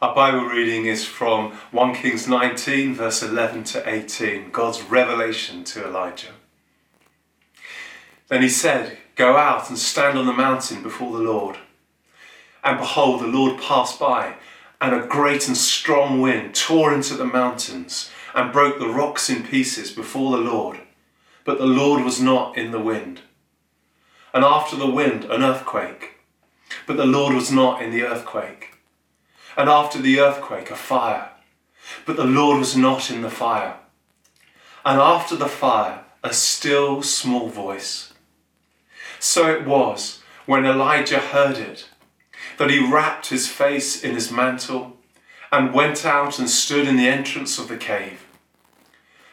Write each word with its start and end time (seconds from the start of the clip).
Our 0.00 0.14
Bible 0.14 0.44
reading 0.44 0.86
is 0.86 1.04
from 1.04 1.54
1 1.72 1.96
Kings 1.96 2.28
19, 2.28 2.94
verse 2.94 3.20
11 3.20 3.64
to 3.64 3.88
18, 3.88 4.52
God's 4.52 4.80
revelation 4.80 5.64
to 5.64 5.84
Elijah. 5.84 6.34
Then 8.28 8.42
he 8.42 8.48
said, 8.48 8.96
Go 9.16 9.36
out 9.36 9.68
and 9.68 9.76
stand 9.76 10.16
on 10.16 10.26
the 10.26 10.32
mountain 10.32 10.84
before 10.84 11.18
the 11.18 11.24
Lord. 11.24 11.58
And 12.62 12.78
behold, 12.78 13.22
the 13.22 13.26
Lord 13.26 13.60
passed 13.60 13.98
by, 13.98 14.34
and 14.80 14.94
a 14.94 15.04
great 15.04 15.48
and 15.48 15.56
strong 15.56 16.20
wind 16.20 16.54
tore 16.54 16.94
into 16.94 17.14
the 17.14 17.24
mountains 17.24 18.08
and 18.36 18.52
broke 18.52 18.78
the 18.78 18.86
rocks 18.86 19.28
in 19.28 19.42
pieces 19.42 19.90
before 19.90 20.30
the 20.30 20.44
Lord. 20.44 20.78
But 21.44 21.58
the 21.58 21.66
Lord 21.66 22.04
was 22.04 22.20
not 22.20 22.56
in 22.56 22.70
the 22.70 22.78
wind. 22.78 23.22
And 24.32 24.44
after 24.44 24.76
the 24.76 24.88
wind, 24.88 25.24
an 25.24 25.42
earthquake. 25.42 26.20
But 26.86 26.98
the 26.98 27.04
Lord 27.04 27.34
was 27.34 27.50
not 27.50 27.82
in 27.82 27.90
the 27.90 28.04
earthquake 28.04 28.67
and 29.58 29.68
after 29.68 30.00
the 30.00 30.20
earthquake, 30.20 30.70
a 30.70 30.76
fire. 30.76 31.30
But 32.06 32.16
the 32.16 32.24
Lord 32.24 32.60
was 32.60 32.76
not 32.76 33.10
in 33.10 33.22
the 33.22 33.30
fire. 33.30 33.74
And 34.86 35.00
after 35.00 35.34
the 35.34 35.48
fire, 35.48 36.04
a 36.22 36.32
still 36.32 37.02
small 37.02 37.48
voice. 37.48 38.12
So 39.18 39.50
it 39.50 39.66
was 39.66 40.22
when 40.46 40.64
Elijah 40.64 41.18
heard 41.18 41.58
it 41.58 41.88
that 42.58 42.70
he 42.70 42.78
wrapped 42.78 43.30
his 43.30 43.48
face 43.48 44.02
in 44.02 44.14
his 44.14 44.30
mantle 44.30 44.96
and 45.50 45.74
went 45.74 46.06
out 46.06 46.38
and 46.38 46.48
stood 46.48 46.86
in 46.86 46.96
the 46.96 47.08
entrance 47.08 47.58
of 47.58 47.66
the 47.66 47.76
cave. 47.76 48.26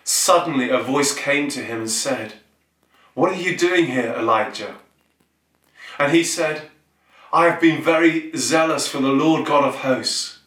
Suddenly 0.03 0.69
a 0.69 0.79
voice 0.79 1.13
came 1.13 1.49
to 1.49 1.63
him 1.63 1.81
and 1.81 1.91
said, 1.91 2.33
What 3.13 3.31
are 3.31 3.41
you 3.41 3.55
doing 3.55 3.87
here, 3.87 4.15
Elijah? 4.17 4.75
And 5.99 6.11
he 6.11 6.23
said, 6.23 6.69
I 7.35 7.49
have 7.49 7.59
been 7.59 7.83
very 7.83 8.31
zealous 8.37 8.87
for 8.87 9.01
the 9.01 9.09
Lord 9.09 9.45
God 9.45 9.65
of 9.65 9.75
hosts, 9.81 10.39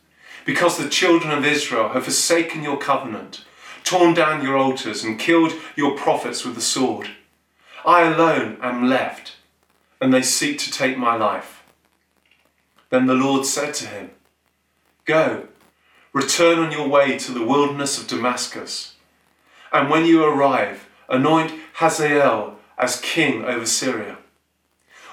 because 0.46 0.78
the 0.78 0.88
children 0.88 1.36
of 1.36 1.44
Israel 1.44 1.90
have 1.90 2.04
forsaken 2.04 2.62
your 2.62 2.78
covenant, 2.78 3.44
torn 3.84 4.14
down 4.14 4.42
your 4.42 4.56
altars, 4.56 5.04
and 5.04 5.18
killed 5.18 5.52
your 5.76 5.98
prophets 5.98 6.46
with 6.46 6.54
the 6.54 6.62
sword. 6.62 7.10
I 7.84 8.04
alone 8.04 8.56
am 8.62 8.88
left, 8.88 9.36
and 10.00 10.14
they 10.14 10.22
seek 10.22 10.58
to 10.60 10.72
take 10.72 10.96
my 10.96 11.14
life. 11.14 11.62
Then 12.88 13.04
the 13.04 13.12
Lord 13.12 13.44
said 13.44 13.74
to 13.74 13.86
him, 13.86 14.12
Go, 15.04 15.48
return 16.14 16.58
on 16.58 16.72
your 16.72 16.88
way 16.88 17.18
to 17.18 17.32
the 17.32 17.44
wilderness 17.44 18.00
of 18.00 18.06
Damascus, 18.06 18.94
and 19.74 19.90
when 19.90 20.06
you 20.06 20.24
arrive, 20.24 20.88
anoint 21.10 21.52
Hazael 21.74 22.56
as 22.78 22.98
king 22.98 23.44
over 23.44 23.66
Syria. 23.66 24.17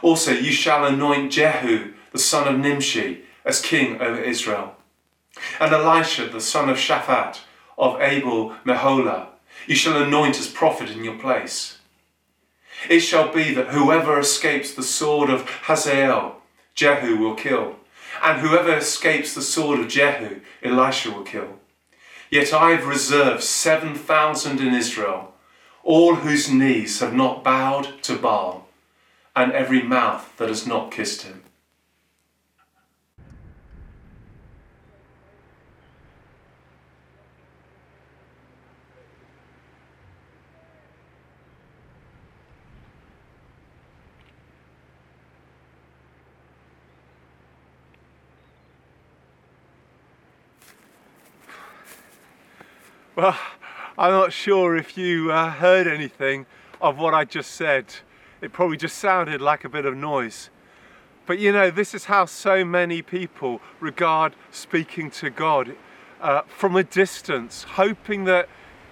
Also, 0.05 0.31
you 0.33 0.51
shall 0.51 0.85
anoint 0.85 1.31
Jehu, 1.31 1.91
the 2.11 2.19
son 2.19 2.47
of 2.47 2.59
Nimshi, 2.59 3.23
as 3.43 3.59
king 3.59 3.99
over 3.99 4.21
Israel. 4.21 4.75
And 5.59 5.73
Elisha, 5.73 6.27
the 6.27 6.39
son 6.39 6.69
of 6.69 6.77
Shaphat, 6.77 7.39
of 7.75 7.99
Abel 7.99 8.53
Meholah, 8.63 9.29
you 9.65 9.73
shall 9.73 9.99
anoint 9.99 10.39
as 10.39 10.47
prophet 10.47 10.91
in 10.91 11.03
your 11.03 11.17
place. 11.17 11.79
It 12.87 12.99
shall 12.99 13.33
be 13.33 13.51
that 13.55 13.69
whoever 13.69 14.19
escapes 14.19 14.75
the 14.75 14.83
sword 14.83 15.31
of 15.31 15.49
Hazael, 15.63 16.35
Jehu 16.75 17.17
will 17.17 17.33
kill, 17.33 17.77
and 18.21 18.41
whoever 18.41 18.75
escapes 18.75 19.33
the 19.33 19.41
sword 19.41 19.79
of 19.79 19.87
Jehu, 19.87 20.41
Elisha 20.61 21.09
will 21.09 21.23
kill. 21.23 21.57
Yet 22.29 22.53
I 22.53 22.69
have 22.75 22.85
reserved 22.85 23.41
seven 23.41 23.95
thousand 23.95 24.61
in 24.61 24.71
Israel, 24.71 25.33
all 25.81 26.13
whose 26.13 26.47
knees 26.47 26.99
have 26.99 27.15
not 27.15 27.43
bowed 27.43 28.03
to 28.03 28.15
Baal 28.17 28.64
and 29.35 29.51
every 29.51 29.81
mouth 29.81 30.35
that 30.37 30.47
has 30.47 30.65
not 30.65 30.91
kissed 30.91 31.23
him. 31.23 31.43
Well, 53.17 53.37
I'm 53.97 54.11
not 54.11 54.33
sure 54.33 54.75
if 54.75 54.97
you 54.97 55.31
uh, 55.31 55.49
heard 55.49 55.87
anything 55.87 56.45
of 56.81 56.97
what 56.97 57.13
I 57.13 57.23
just 57.23 57.51
said 57.51 57.85
it 58.45 58.53
probably 58.53 58.77
just 58.77 58.99
sounded 58.99 59.41
like 59.41 59.63
a 59.63 59.69
bit 59.69 59.85
of 59.85 59.97
noise. 59.97 60.51
But 61.25 61.39
you 61.39 61.51
know, 61.51 61.71
this 61.71 61.95
is 61.95 62.05
how 62.05 62.25
so 62.25 62.63
many 62.63 63.01
people 63.01 63.59
regard 63.79 64.35
speaking 64.51 65.09
to 65.11 65.31
God 65.31 65.75
uh, 66.21 66.43
from 66.43 66.75
a 66.75 66.83
distance, 66.83 67.63
hoping 67.63 68.25
that 68.25 68.47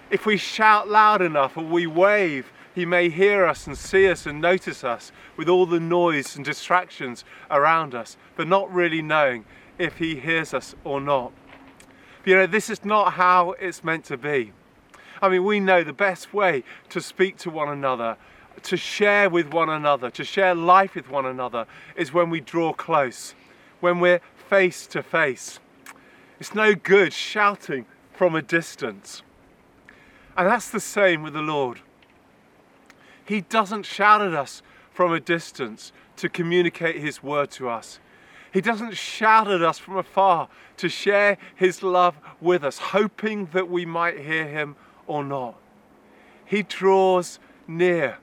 if 0.09 0.25
we 0.25 0.37
shout 0.37 0.89
loud 0.89 1.21
enough 1.21 1.55
or 1.55 1.63
we 1.63 1.85
wave, 1.85 2.51
He 2.73 2.83
may 2.83 3.09
hear 3.09 3.45
us 3.45 3.67
and 3.67 3.77
see 3.77 4.09
us 4.09 4.25
and 4.25 4.41
notice 4.41 4.83
us 4.83 5.11
with 5.37 5.47
all 5.47 5.67
the 5.67 5.79
noise 5.79 6.35
and 6.35 6.43
distractions 6.43 7.23
around 7.51 7.93
us, 7.93 8.17
but 8.35 8.47
not 8.47 8.73
really 8.73 9.03
knowing 9.03 9.45
if 9.77 9.97
He 9.97 10.15
hears 10.15 10.51
us 10.55 10.73
or 10.83 10.99
not. 10.99 11.31
But, 12.23 12.27
you 12.27 12.35
know, 12.37 12.47
this 12.47 12.71
is 12.71 12.83
not 12.83 13.13
how 13.13 13.51
it's 13.51 13.83
meant 13.83 14.05
to 14.05 14.17
be. 14.17 14.51
I 15.21 15.29
mean, 15.29 15.43
we 15.43 15.59
know 15.59 15.83
the 15.83 15.93
best 15.93 16.33
way 16.33 16.63
to 16.89 16.99
speak 16.99 17.37
to 17.37 17.51
one 17.51 17.69
another 17.69 18.17
to 18.61 18.77
share 18.77 19.29
with 19.29 19.51
one 19.51 19.69
another, 19.69 20.09
to 20.11 20.23
share 20.23 20.53
life 20.55 20.95
with 20.95 21.09
one 21.09 21.25
another, 21.25 21.65
is 21.95 22.13
when 22.13 22.29
we 22.29 22.39
draw 22.39 22.73
close, 22.73 23.33
when 23.79 23.99
we're 23.99 24.21
face 24.49 24.85
to 24.87 25.01
face. 25.01 25.59
It's 26.39 26.53
no 26.53 26.75
good 26.75 27.13
shouting 27.13 27.85
from 28.13 28.35
a 28.35 28.41
distance. 28.41 29.23
And 30.37 30.47
that's 30.47 30.69
the 30.69 30.79
same 30.79 31.23
with 31.23 31.33
the 31.33 31.41
Lord. 31.41 31.81
He 33.25 33.41
doesn't 33.41 33.85
shout 33.85 34.21
at 34.21 34.33
us 34.33 34.61
from 34.91 35.13
a 35.13 35.19
distance 35.19 35.91
to 36.17 36.29
communicate 36.29 36.97
His 36.97 37.23
word 37.23 37.51
to 37.51 37.69
us. 37.69 37.99
He 38.51 38.61
doesn't 38.61 38.95
shout 38.95 39.49
at 39.49 39.63
us 39.63 39.79
from 39.79 39.97
afar 39.97 40.47
to 40.77 40.89
share 40.89 41.37
His 41.55 41.81
love 41.81 42.15
with 42.39 42.63
us, 42.63 42.77
hoping 42.77 43.47
that 43.53 43.69
we 43.69 43.85
might 43.85 44.19
hear 44.19 44.47
Him 44.47 44.75
or 45.07 45.23
not. 45.23 45.55
He 46.45 46.63
draws 46.63 47.39
near 47.67 48.17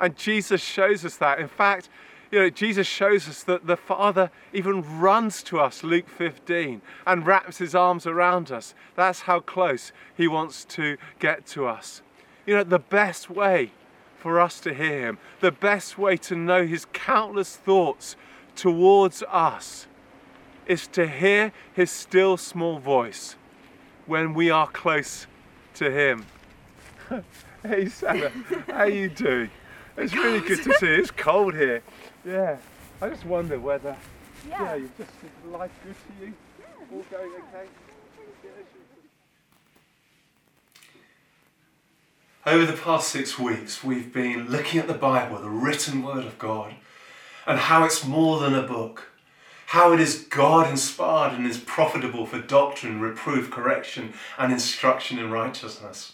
and 0.00 0.16
Jesus 0.16 0.60
shows 0.60 1.04
us 1.04 1.16
that. 1.16 1.38
In 1.38 1.48
fact, 1.48 1.88
you 2.30 2.38
know, 2.38 2.50
Jesus 2.50 2.86
shows 2.86 3.28
us 3.28 3.42
that 3.44 3.66
the 3.66 3.76
Father 3.76 4.30
even 4.52 5.00
runs 5.00 5.42
to 5.44 5.60
us, 5.60 5.82
Luke 5.82 6.08
15, 6.08 6.82
and 7.06 7.26
wraps 7.26 7.58
his 7.58 7.74
arms 7.74 8.06
around 8.06 8.52
us. 8.52 8.74
That's 8.96 9.22
how 9.22 9.40
close 9.40 9.92
he 10.14 10.28
wants 10.28 10.64
to 10.66 10.98
get 11.18 11.46
to 11.48 11.66
us. 11.66 12.02
You 12.46 12.56
know, 12.56 12.64
the 12.64 12.78
best 12.78 13.30
way 13.30 13.72
for 14.18 14.40
us 14.40 14.60
to 14.60 14.74
hear 14.74 15.08
him, 15.08 15.18
the 15.40 15.52
best 15.52 15.96
way 15.96 16.16
to 16.18 16.34
know 16.34 16.66
his 16.66 16.86
countless 16.92 17.56
thoughts 17.56 18.16
towards 18.56 19.22
us, 19.22 19.86
is 20.66 20.86
to 20.88 21.08
hear 21.08 21.52
his 21.72 21.90
still 21.90 22.36
small 22.36 22.78
voice 22.78 23.36
when 24.06 24.34
we 24.34 24.50
are 24.50 24.66
close 24.66 25.26
to 25.74 25.90
him. 25.90 26.26
hey, 27.62 27.88
Sarah, 27.88 28.32
how 28.66 28.84
you 28.84 29.08
doing? 29.08 29.50
It's 29.98 30.14
really 30.14 30.40
good 30.40 30.62
to 30.62 30.72
see. 30.74 30.86
It's 30.86 31.10
cold 31.10 31.54
here. 31.54 31.82
Yeah. 32.24 32.56
I 33.00 33.08
just 33.08 33.24
wonder 33.24 33.58
whether, 33.58 33.96
yeah, 34.46 34.62
yeah 34.62 34.74
you 34.74 34.90
just 34.98 35.10
life 35.50 35.70
good 35.82 35.94
to 35.94 36.26
you? 36.26 36.34
Yeah. 36.58 36.96
All 36.96 37.04
going 37.10 37.30
okay? 37.30 37.68
Over 42.44 42.66
the 42.66 42.76
past 42.76 43.08
six 43.08 43.38
weeks, 43.38 43.82
we've 43.82 44.12
been 44.12 44.48
looking 44.48 44.78
at 44.80 44.88
the 44.88 44.94
Bible, 44.94 45.40
the 45.40 45.48
written 45.48 46.02
word 46.02 46.24
of 46.24 46.38
God, 46.38 46.74
and 47.46 47.60
how 47.60 47.84
it's 47.84 48.04
more 48.04 48.40
than 48.40 48.54
a 48.54 48.62
book. 48.62 49.12
How 49.66 49.92
it 49.92 50.00
is 50.00 50.24
God 50.24 50.68
inspired 50.68 51.34
and 51.34 51.46
is 51.46 51.58
profitable 51.58 52.26
for 52.26 52.40
doctrine, 52.40 53.00
reproof, 53.00 53.50
correction, 53.50 54.12
and 54.36 54.52
instruction 54.52 55.18
in 55.18 55.30
righteousness 55.30 56.12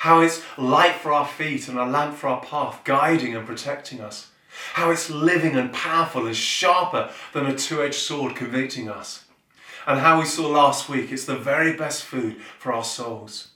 how 0.00 0.20
it's 0.20 0.42
light 0.56 0.96
for 0.96 1.12
our 1.12 1.26
feet 1.26 1.68
and 1.68 1.78
a 1.78 1.84
lamp 1.84 2.16
for 2.16 2.28
our 2.28 2.40
path, 2.40 2.80
guiding 2.84 3.36
and 3.36 3.46
protecting 3.46 4.00
us, 4.00 4.30
how 4.74 4.90
it's 4.90 5.10
living 5.10 5.56
and 5.56 5.72
powerful 5.72 6.26
and 6.26 6.36
sharper 6.36 7.10
than 7.32 7.46
a 7.46 7.56
two 7.56 7.82
edged 7.82 7.94
sword, 7.94 8.34
convicting 8.34 8.88
us, 8.88 9.24
and 9.86 10.00
how 10.00 10.18
we 10.18 10.26
saw 10.26 10.48
last 10.48 10.88
week 10.88 11.12
it's 11.12 11.24
the 11.24 11.36
very 11.36 11.72
best 11.76 12.04
food 12.04 12.36
for 12.58 12.72
our 12.72 12.84
souls. 12.84 13.48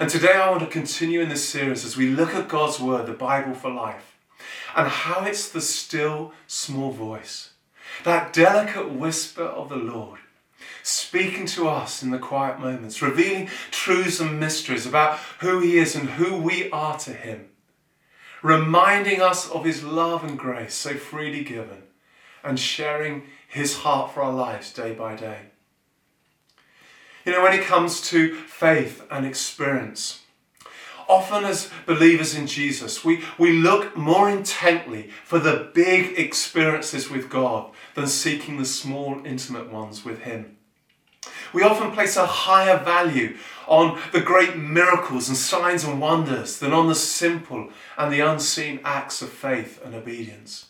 And 0.00 0.10
today 0.10 0.32
I 0.32 0.50
want 0.50 0.62
to 0.62 0.66
continue 0.68 1.20
in 1.20 1.28
this 1.28 1.48
series 1.48 1.84
as 1.84 1.96
we 1.96 2.08
look 2.08 2.34
at 2.34 2.48
God's 2.48 2.80
Word, 2.80 3.06
the 3.06 3.12
Bible 3.12 3.54
for 3.54 3.70
life, 3.70 4.16
and 4.74 4.88
how 4.88 5.24
it's 5.24 5.48
the 5.48 5.60
still 5.60 6.32
small 6.46 6.90
voice, 6.90 7.50
that 8.04 8.32
delicate 8.32 8.90
whisper 8.92 9.44
of 9.44 9.68
the 9.68 9.76
Lord 9.76 10.18
speaking 10.86 11.46
to 11.46 11.68
us 11.68 12.00
in 12.00 12.10
the 12.10 12.18
quiet 12.18 12.60
moments, 12.60 13.02
revealing 13.02 13.50
truths 13.72 14.20
and 14.20 14.38
mysteries 14.38 14.86
about 14.86 15.18
who 15.40 15.58
He 15.58 15.78
is 15.78 15.96
and 15.96 16.10
who 16.10 16.36
we 16.36 16.70
are 16.70 16.96
to 17.00 17.12
Him, 17.12 17.48
reminding 18.40 19.20
us 19.20 19.50
of 19.50 19.64
His 19.64 19.82
love 19.82 20.22
and 20.22 20.38
grace 20.38 20.74
so 20.74 20.94
freely 20.94 21.42
given, 21.42 21.82
and 22.44 22.60
sharing 22.60 23.24
His 23.48 23.78
heart 23.78 24.14
for 24.14 24.22
our 24.22 24.32
lives 24.32 24.72
day 24.72 24.94
by 24.94 25.16
day. 25.16 25.46
You 27.24 27.32
know, 27.32 27.42
when 27.42 27.58
it 27.58 27.64
comes 27.64 28.00
to 28.10 28.36
faith 28.36 29.04
and 29.10 29.26
experience, 29.26 30.20
often 31.08 31.42
as 31.42 31.68
believers 31.84 32.36
in 32.36 32.46
Jesus, 32.46 33.04
we, 33.04 33.24
we 33.36 33.50
look 33.50 33.96
more 33.96 34.30
intently 34.30 35.10
for 35.24 35.40
the 35.40 35.68
big 35.74 36.16
experiences 36.16 37.10
with 37.10 37.28
God 37.28 37.72
than 37.96 38.06
seeking 38.06 38.58
the 38.58 38.64
small, 38.64 39.20
intimate 39.26 39.68
ones 39.68 40.04
with 40.04 40.20
Him. 40.20 40.55
We 41.52 41.62
often 41.62 41.92
place 41.92 42.16
a 42.16 42.26
higher 42.26 42.78
value 42.78 43.36
on 43.66 44.00
the 44.12 44.20
great 44.20 44.56
miracles 44.56 45.28
and 45.28 45.36
signs 45.36 45.84
and 45.84 46.00
wonders 46.00 46.58
than 46.58 46.72
on 46.72 46.88
the 46.88 46.94
simple 46.94 47.70
and 47.98 48.12
the 48.12 48.20
unseen 48.20 48.80
acts 48.84 49.22
of 49.22 49.30
faith 49.30 49.80
and 49.84 49.94
obedience. 49.94 50.66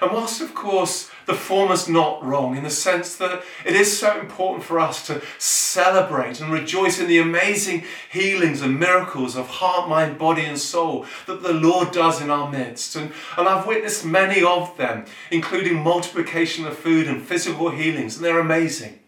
And 0.00 0.12
whilst, 0.12 0.40
of 0.40 0.54
course, 0.54 1.10
the 1.26 1.34
former's 1.34 1.86
not 1.86 2.24
wrong 2.24 2.56
in 2.56 2.64
the 2.64 2.70
sense 2.70 3.16
that 3.16 3.42
it 3.66 3.74
is 3.74 3.98
so 3.98 4.18
important 4.18 4.64
for 4.64 4.80
us 4.80 5.06
to 5.08 5.20
celebrate 5.38 6.40
and 6.40 6.50
rejoice 6.50 6.98
in 6.98 7.06
the 7.06 7.18
amazing 7.18 7.84
healings 8.10 8.62
and 8.62 8.80
miracles 8.80 9.36
of 9.36 9.48
heart, 9.48 9.90
mind, 9.90 10.18
body, 10.18 10.44
and 10.44 10.58
soul 10.58 11.04
that 11.26 11.42
the 11.42 11.52
Lord 11.52 11.92
does 11.92 12.22
in 12.22 12.30
our 12.30 12.50
midst. 12.50 12.96
And, 12.96 13.12
and 13.36 13.46
I've 13.46 13.66
witnessed 13.66 14.04
many 14.04 14.42
of 14.42 14.74
them, 14.78 15.04
including 15.30 15.82
multiplication 15.82 16.66
of 16.66 16.78
food 16.78 17.06
and 17.06 17.22
physical 17.22 17.68
healings, 17.68 18.16
and 18.16 18.24
they're 18.24 18.40
amazing. 18.40 18.99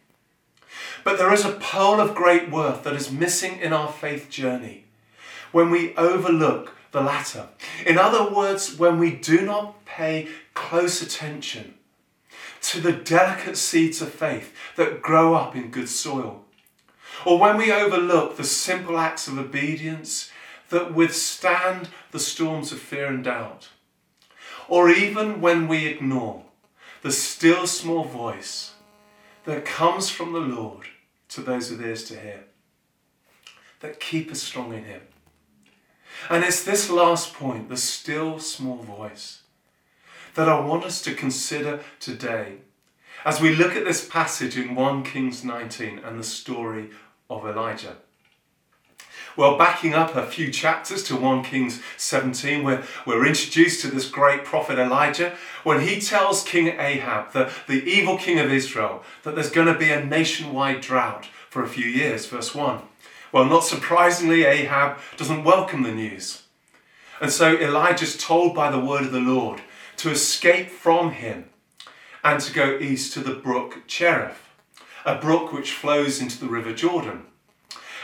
But 1.05 1.19
there 1.19 1.33
is 1.33 1.45
a 1.45 1.53
pearl 1.53 2.01
of 2.01 2.15
great 2.15 2.51
worth 2.51 2.85
that 2.85 2.95
is 2.95 3.11
missing 3.11 3.59
in 3.59 3.73
our 3.73 3.91
faith 3.91 4.31
journey. 4.31 4.85
When 5.51 5.71
we 5.71 5.95
overlook 5.97 6.75
the 6.93 7.01
latter. 7.01 7.49
In 7.85 7.99
other 7.99 8.33
words, 8.33 8.79
when 8.79 8.99
we 8.99 9.11
do 9.11 9.41
not 9.43 9.85
pay 9.85 10.29
close 10.55 11.03
attention 11.03 11.75
to 12.61 12.81
the 12.81 12.93
delicate 12.93 13.57
seeds 13.57 14.01
of 14.01 14.13
faith 14.13 14.55
that 14.77 15.03
grow 15.03 15.35
up 15.35 15.57
in 15.57 15.71
good 15.71 15.89
soil, 15.89 16.45
or 17.27 17.39
when 17.39 17.57
we 17.57 17.73
overlook 17.73 18.37
the 18.37 18.45
simple 18.45 18.99
acts 18.99 19.27
of 19.27 19.39
obedience 19.39 20.31
that 20.69 20.95
withstand 20.95 21.89
the 22.13 22.21
storms 22.21 22.73
of 22.73 22.79
fear 22.79 23.07
and 23.07 23.25
doubt, 23.25 23.69
or 24.69 24.91
even 24.91 25.41
when 25.41 25.67
we 25.67 25.87
ignore 25.87 26.45
the 27.03 27.11
still 27.11 27.67
small 27.67 28.05
voice 28.05 28.72
that 29.45 29.65
comes 29.65 30.09
from 30.09 30.33
the 30.33 30.41
Lord 30.41 30.87
to 31.31 31.41
those 31.41 31.71
with 31.71 31.85
ears 31.85 32.05
to 32.05 32.19
hear, 32.19 32.45
that 33.81 34.01
keep 34.01 34.31
us 34.31 34.43
strong 34.43 34.73
in 34.73 34.85
Him. 34.85 35.03
And 36.31 36.45
it's 36.45 36.63
this 36.63 36.91
last 36.91 37.35
point, 37.35 37.69
the 37.69 37.77
still 37.77 38.39
small 38.39 38.77
voice, 38.77 39.43
that 40.35 40.49
I 40.49 40.61
want 40.61 40.85
us 40.85 41.03
to 41.03 41.15
consider 41.15 41.81
today 41.99 42.59
as 43.25 43.41
we 43.41 43.55
look 43.55 43.77
at 43.77 43.85
this 43.85 44.07
passage 44.07 44.57
in 44.57 44.75
1 44.75 45.05
Kings 45.05 45.45
19 45.45 46.01
and 46.01 46.19
the 46.19 46.25
story 46.25 46.91
of 47.29 47.47
Elijah. 47.47 47.97
Well, 49.35 49.57
backing 49.57 49.95
up 49.95 50.15
a 50.15 50.27
few 50.27 50.51
chapters 50.51 51.03
to 51.05 51.17
1 51.17 51.45
Kings 51.45 51.81
17, 51.97 52.63
where 52.63 52.83
we're 53.07 53.27
introduced 53.27 53.81
to 53.81 53.89
this 53.89 54.09
great 54.09 54.45
prophet 54.45 54.79
Elijah, 54.79 55.35
when 55.65 55.81
he 55.81 56.01
tells 56.01 56.45
King 56.45 56.79
Ahab, 56.79 57.33
the, 57.33 57.51
the 57.67 57.83
evil 57.85 58.19
king 58.19 58.39
of 58.39 58.53
Israel, 58.53 59.03
that 59.23 59.35
there's 59.35 59.51
going 59.51 59.69
to 59.69 59.79
be 59.79 59.91
a 59.91 60.05
nationwide 60.05 60.83
drought 60.83 61.29
for 61.49 61.63
a 61.63 61.69
few 61.69 61.87
years. 61.87 62.27
Verse 62.27 62.55
1. 62.55 62.83
Well, 63.33 63.47
not 63.47 63.65
surprisingly, 63.65 64.45
Ahab 64.45 64.99
doesn't 65.17 65.45
welcome 65.45 65.83
the 65.83 65.95
news. 65.95 66.43
And 67.19 67.33
so 67.33 67.57
Elijah's 67.57 68.19
told 68.19 68.55
by 68.55 68.71
the 68.71 68.81
word 68.81 69.05
of 69.05 69.13
the 69.13 69.21
Lord 69.21 69.63
to 69.97 70.11
escape 70.11 70.69
from 70.69 71.13
him 71.13 71.49
and 72.23 72.41
to 72.41 72.53
go 72.53 72.77
east 72.79 73.15
to 73.15 73.21
the 73.21 73.35
brook 73.35 73.85
Cherith, 73.87 74.47
a 75.07 75.15
brook 75.15 75.53
which 75.53 75.73
flows 75.73 76.21
into 76.21 76.39
the 76.39 76.49
river 76.49 76.75
Jordan. 76.75 77.27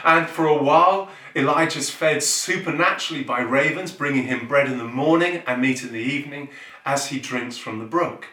And 0.04 0.28
for 0.28 0.46
a 0.46 0.62
while, 0.62 1.10
Elijah's 1.34 1.90
fed 1.90 2.22
supernaturally 2.22 3.22
by 3.22 3.40
ravens, 3.40 3.92
bringing 3.92 4.24
him 4.24 4.48
bread 4.48 4.68
in 4.68 4.78
the 4.78 4.84
morning 4.84 5.42
and 5.46 5.60
meat 5.60 5.82
in 5.82 5.92
the 5.92 5.98
evening 5.98 6.50
as 6.84 7.08
he 7.08 7.18
drinks 7.18 7.56
from 7.56 7.78
the 7.78 7.84
brook. 7.84 8.26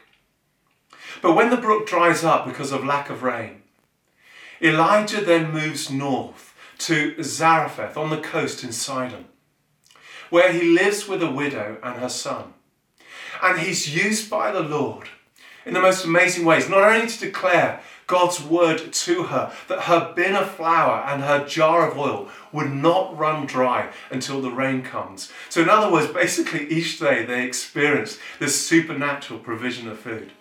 But 1.21 1.33
when 1.33 1.49
the 1.49 1.57
brook 1.57 1.87
dries 1.87 2.23
up 2.23 2.45
because 2.45 2.71
of 2.71 2.83
lack 2.85 3.09
of 3.09 3.23
rain, 3.23 3.61
Elijah 4.61 5.21
then 5.21 5.51
moves 5.51 5.91
north 5.91 6.53
to 6.77 7.21
Zarephath 7.23 7.97
on 7.97 8.09
the 8.09 8.21
coast 8.21 8.63
in 8.63 8.71
Sidon, 8.71 9.25
where 10.29 10.51
he 10.51 10.73
lives 10.73 11.07
with 11.07 11.21
a 11.21 11.31
widow 11.31 11.77
and 11.83 11.99
her 11.99 12.09
son. 12.09 12.53
And 13.41 13.59
he's 13.59 13.95
used 13.95 14.29
by 14.29 14.51
the 14.51 14.61
Lord 14.61 15.09
in 15.65 15.73
the 15.73 15.81
most 15.81 16.05
amazing 16.05 16.45
ways, 16.45 16.69
not 16.69 16.83
only 16.83 17.07
to 17.07 17.19
declare 17.19 17.81
God's 18.07 18.41
word 18.43 18.93
to 18.93 19.23
her 19.23 19.51
that 19.67 19.83
her 19.83 20.13
bin 20.15 20.35
of 20.35 20.51
flour 20.51 21.03
and 21.07 21.23
her 21.23 21.45
jar 21.45 21.89
of 21.89 21.97
oil 21.97 22.29
would 22.51 22.71
not 22.71 23.17
run 23.17 23.45
dry 23.45 23.91
until 24.11 24.41
the 24.41 24.51
rain 24.51 24.83
comes. 24.83 25.31
So, 25.49 25.61
in 25.61 25.69
other 25.69 25.91
words, 25.91 26.13
basically 26.13 26.67
each 26.69 26.99
day 26.99 27.25
they 27.25 27.43
experience 27.43 28.19
this 28.39 28.65
supernatural 28.65 29.39
provision 29.39 29.89
of 29.89 29.99
food. 29.99 30.31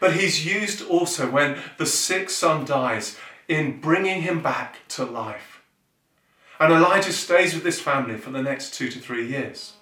But 0.00 0.14
he's 0.14 0.46
used 0.46 0.86
also 0.86 1.30
when 1.30 1.58
the 1.76 1.86
sick 1.86 2.30
son 2.30 2.64
dies 2.64 3.18
in 3.48 3.80
bringing 3.80 4.22
him 4.22 4.42
back 4.42 4.76
to 4.88 5.04
life. 5.04 5.62
And 6.60 6.72
Elijah 6.72 7.12
stays 7.12 7.54
with 7.54 7.62
this 7.62 7.80
family 7.80 8.16
for 8.16 8.30
the 8.30 8.42
next 8.42 8.74
two 8.74 8.88
to 8.90 8.98
three 8.98 9.26
years. 9.26 9.74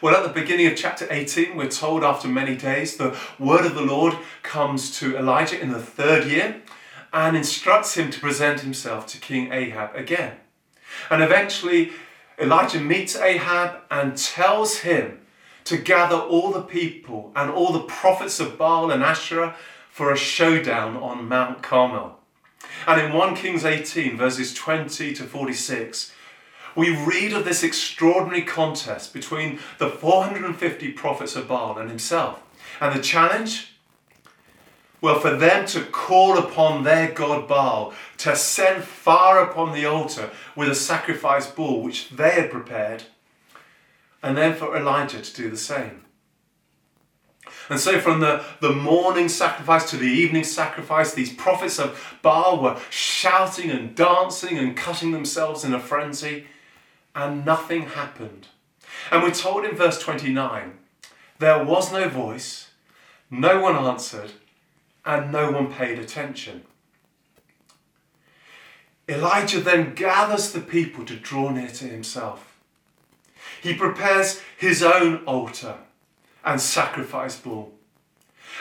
Well, 0.00 0.14
at 0.14 0.22
the 0.22 0.40
beginning 0.40 0.68
of 0.68 0.76
chapter 0.76 1.08
18, 1.10 1.56
we're 1.56 1.68
told 1.68 2.04
after 2.04 2.28
many 2.28 2.54
days 2.54 2.96
the 2.96 3.16
word 3.36 3.66
of 3.66 3.74
the 3.74 3.82
Lord 3.82 4.16
comes 4.44 4.96
to 5.00 5.16
Elijah 5.16 5.60
in 5.60 5.72
the 5.72 5.82
third 5.82 6.24
year 6.28 6.62
and 7.12 7.36
instructs 7.36 7.94
him 7.94 8.08
to 8.12 8.20
present 8.20 8.60
himself 8.60 9.08
to 9.08 9.18
King 9.18 9.52
Ahab 9.52 9.96
again. 9.96 10.36
And 11.10 11.20
eventually, 11.20 11.90
Elijah 12.38 12.78
meets 12.78 13.16
Ahab 13.16 13.80
and 13.90 14.16
tells 14.16 14.78
him 14.78 15.18
to 15.64 15.76
gather 15.76 16.16
all 16.16 16.52
the 16.52 16.62
people 16.62 17.32
and 17.34 17.50
all 17.50 17.72
the 17.72 17.80
prophets 17.80 18.38
of 18.38 18.56
Baal 18.56 18.92
and 18.92 19.02
Asherah 19.02 19.56
for 19.90 20.12
a 20.12 20.16
showdown 20.16 20.96
on 20.96 21.26
Mount 21.26 21.60
Carmel. 21.60 22.20
And 22.86 23.00
in 23.00 23.12
1 23.12 23.34
Kings 23.34 23.64
18, 23.64 24.16
verses 24.16 24.54
20 24.54 25.12
to 25.14 25.24
46, 25.24 26.12
we 26.74 26.96
read 26.96 27.32
of 27.32 27.44
this 27.44 27.62
extraordinary 27.62 28.42
contest 28.42 29.12
between 29.12 29.58
the 29.78 29.88
450 29.88 30.92
prophets 30.92 31.36
of 31.36 31.48
Baal 31.48 31.78
and 31.78 31.88
himself. 31.88 32.42
And 32.80 32.96
the 32.96 33.02
challenge? 33.02 33.74
Well, 35.00 35.20
for 35.20 35.36
them 35.36 35.66
to 35.66 35.82
call 35.82 36.38
upon 36.38 36.82
their 36.82 37.12
god 37.12 37.46
Baal 37.46 37.94
to 38.18 38.34
send 38.34 38.82
fire 38.84 39.40
upon 39.40 39.72
the 39.72 39.86
altar 39.86 40.30
with 40.56 40.68
a 40.68 40.74
sacrifice 40.74 41.46
bull 41.46 41.82
which 41.82 42.10
they 42.10 42.32
had 42.32 42.50
prepared, 42.50 43.04
and 44.22 44.36
then 44.36 44.54
for 44.54 44.76
Elijah 44.76 45.22
to 45.22 45.34
do 45.34 45.48
the 45.48 45.56
same. 45.56 46.04
And 47.70 47.78
so, 47.78 48.00
from 48.00 48.20
the, 48.20 48.44
the 48.60 48.72
morning 48.72 49.28
sacrifice 49.28 49.90
to 49.90 49.96
the 49.96 50.06
evening 50.06 50.44
sacrifice, 50.44 51.12
these 51.12 51.32
prophets 51.32 51.78
of 51.78 52.18
Baal 52.22 52.62
were 52.62 52.80
shouting 52.90 53.70
and 53.70 53.94
dancing 53.94 54.58
and 54.58 54.76
cutting 54.76 55.12
themselves 55.12 55.64
in 55.64 55.74
a 55.74 55.80
frenzy 55.80 56.46
and 57.14 57.44
nothing 57.44 57.82
happened. 57.82 58.48
And 59.10 59.22
we're 59.22 59.30
told 59.30 59.64
in 59.64 59.76
verse 59.76 59.98
29 59.98 60.78
there 61.38 61.64
was 61.64 61.92
no 61.92 62.08
voice, 62.08 62.70
no 63.30 63.60
one 63.60 63.76
answered, 63.76 64.32
and 65.04 65.30
no 65.30 65.50
one 65.50 65.72
paid 65.72 65.98
attention. 65.98 66.64
Elijah 69.08 69.60
then 69.60 69.94
gathers 69.94 70.52
the 70.52 70.60
people 70.60 71.04
to 71.06 71.16
draw 71.16 71.50
near 71.50 71.68
to 71.68 71.84
himself. 71.84 72.58
He 73.62 73.74
prepares 73.74 74.42
his 74.58 74.82
own 74.82 75.24
altar 75.24 75.76
and 76.44 76.60
sacrifice 76.60 77.38
bull. 77.38 77.72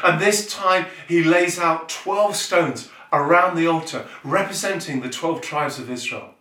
And 0.03 0.21
this 0.21 0.51
time 0.51 0.85
he 1.07 1.23
lays 1.23 1.59
out 1.59 1.89
12 1.89 2.35
stones 2.35 2.89
around 3.11 3.55
the 3.55 3.67
altar, 3.67 4.07
representing 4.23 5.01
the 5.01 5.09
12 5.09 5.41
tribes 5.41 5.79
of 5.79 5.89
Israel. 5.89 6.33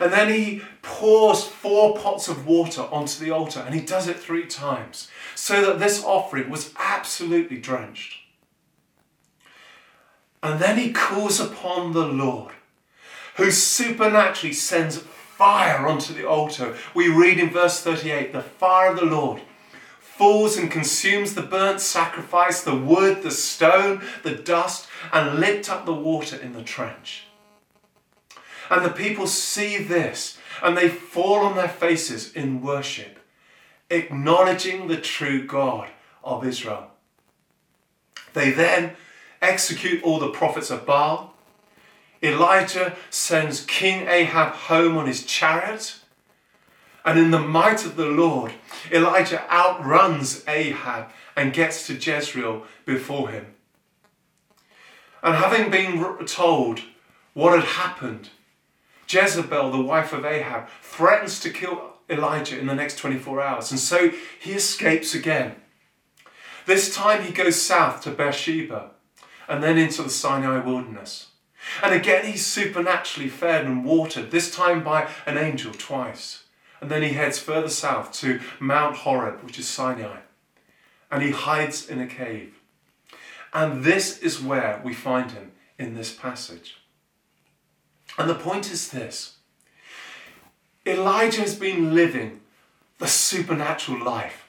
And 0.00 0.12
then 0.12 0.28
he 0.28 0.62
pours 0.82 1.44
four 1.44 1.96
pots 1.96 2.28
of 2.28 2.46
water 2.46 2.82
onto 2.82 3.24
the 3.24 3.30
altar, 3.30 3.60
and 3.60 3.74
he 3.74 3.80
does 3.80 4.08
it 4.08 4.18
three 4.18 4.46
times, 4.46 5.08
so 5.34 5.64
that 5.64 5.78
this 5.78 6.04
offering 6.04 6.50
was 6.50 6.72
absolutely 6.78 7.58
drenched. 7.58 8.20
And 10.42 10.60
then 10.60 10.78
he 10.78 10.92
calls 10.92 11.40
upon 11.40 11.92
the 11.92 12.06
Lord, 12.06 12.52
who 13.36 13.50
supernaturally 13.50 14.52
sends 14.52 14.98
fire 14.98 15.86
onto 15.86 16.12
the 16.12 16.28
altar. 16.28 16.76
We 16.94 17.08
read 17.08 17.38
in 17.38 17.50
verse 17.50 17.80
38 17.80 18.32
the 18.32 18.42
fire 18.42 18.90
of 18.90 19.00
the 19.00 19.06
Lord 19.06 19.42
falls 20.16 20.56
and 20.56 20.70
consumes 20.70 21.34
the 21.34 21.42
burnt 21.42 21.80
sacrifice, 21.80 22.62
the 22.62 22.76
wood, 22.76 23.22
the 23.22 23.30
stone, 23.32 24.00
the 24.22 24.34
dust, 24.34 24.86
and 25.12 25.40
lit 25.40 25.68
up 25.68 25.86
the 25.86 25.94
water 25.94 26.36
in 26.36 26.52
the 26.52 26.62
trench. 26.62 27.24
And 28.70 28.84
the 28.84 28.90
people 28.90 29.26
see 29.26 29.78
this 29.78 30.38
and 30.62 30.76
they 30.76 30.88
fall 30.88 31.40
on 31.40 31.56
their 31.56 31.68
faces 31.68 32.32
in 32.32 32.62
worship, 32.62 33.18
acknowledging 33.90 34.88
the 34.88 34.96
true 34.96 35.46
God 35.46 35.88
of 36.22 36.46
Israel. 36.46 36.90
They 38.32 38.50
then 38.50 38.96
execute 39.40 40.02
all 40.02 40.18
the 40.18 40.30
prophets 40.30 40.70
of 40.70 40.86
Baal. 40.86 41.34
Elijah 42.22 42.96
sends 43.10 43.64
King 43.64 44.08
Ahab 44.08 44.52
home 44.54 44.96
on 44.96 45.06
his 45.06 45.24
chariot. 45.24 45.96
And 47.04 47.18
in 47.18 47.30
the 47.30 47.38
might 47.38 47.84
of 47.84 47.96
the 47.96 48.06
Lord, 48.06 48.52
Elijah 48.90 49.44
outruns 49.52 50.42
Ahab 50.48 51.10
and 51.36 51.52
gets 51.52 51.86
to 51.86 51.94
Jezreel 51.94 52.64
before 52.86 53.28
him. 53.28 53.54
And 55.22 55.34
having 55.36 55.70
been 55.70 56.26
told 56.26 56.80
what 57.34 57.58
had 57.58 57.64
happened, 57.64 58.30
Jezebel, 59.08 59.70
the 59.70 59.80
wife 59.80 60.12
of 60.12 60.24
Ahab, 60.24 60.68
threatens 60.82 61.40
to 61.40 61.50
kill 61.50 61.94
Elijah 62.08 62.58
in 62.58 62.66
the 62.66 62.74
next 62.74 62.98
24 62.98 63.42
hours. 63.42 63.70
And 63.70 63.80
so 63.80 64.10
he 64.40 64.52
escapes 64.52 65.14
again. 65.14 65.56
This 66.66 66.94
time 66.94 67.22
he 67.22 67.32
goes 67.32 67.60
south 67.60 68.02
to 68.02 68.10
Beersheba 68.10 68.90
and 69.48 69.62
then 69.62 69.78
into 69.78 70.02
the 70.02 70.10
Sinai 70.10 70.64
wilderness. 70.64 71.28
And 71.82 71.94
again 71.94 72.24
he's 72.26 72.46
supernaturally 72.46 73.28
fed 73.28 73.66
and 73.66 73.84
watered, 73.84 74.30
this 74.30 74.54
time 74.54 74.82
by 74.82 75.08
an 75.26 75.36
angel 75.36 75.72
twice. 75.72 76.44
And 76.80 76.90
then 76.90 77.02
he 77.02 77.10
heads 77.10 77.38
further 77.38 77.68
south 77.68 78.12
to 78.20 78.40
Mount 78.60 78.96
Horeb, 78.96 79.42
which 79.42 79.58
is 79.58 79.68
Sinai. 79.68 80.18
And 81.10 81.22
he 81.22 81.30
hides 81.30 81.88
in 81.88 82.00
a 82.00 82.06
cave. 82.06 82.60
And 83.52 83.84
this 83.84 84.18
is 84.18 84.42
where 84.42 84.80
we 84.84 84.92
find 84.92 85.30
him 85.30 85.52
in 85.78 85.94
this 85.94 86.12
passage. 86.12 86.76
And 88.18 88.30
the 88.30 88.34
point 88.34 88.70
is 88.70 88.90
this 88.90 89.36
Elijah 90.86 91.40
has 91.40 91.54
been 91.54 91.94
living 91.94 92.40
the 92.98 93.06
supernatural 93.06 94.04
life. 94.04 94.48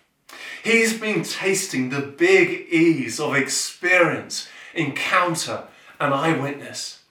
He's 0.63 0.99
been 0.99 1.23
tasting 1.23 1.89
the 1.89 2.01
big 2.01 2.67
E's 2.71 3.19
of 3.19 3.35
experience, 3.35 4.47
encounter, 4.73 5.63
and 5.99 6.13
eyewitness. 6.13 7.03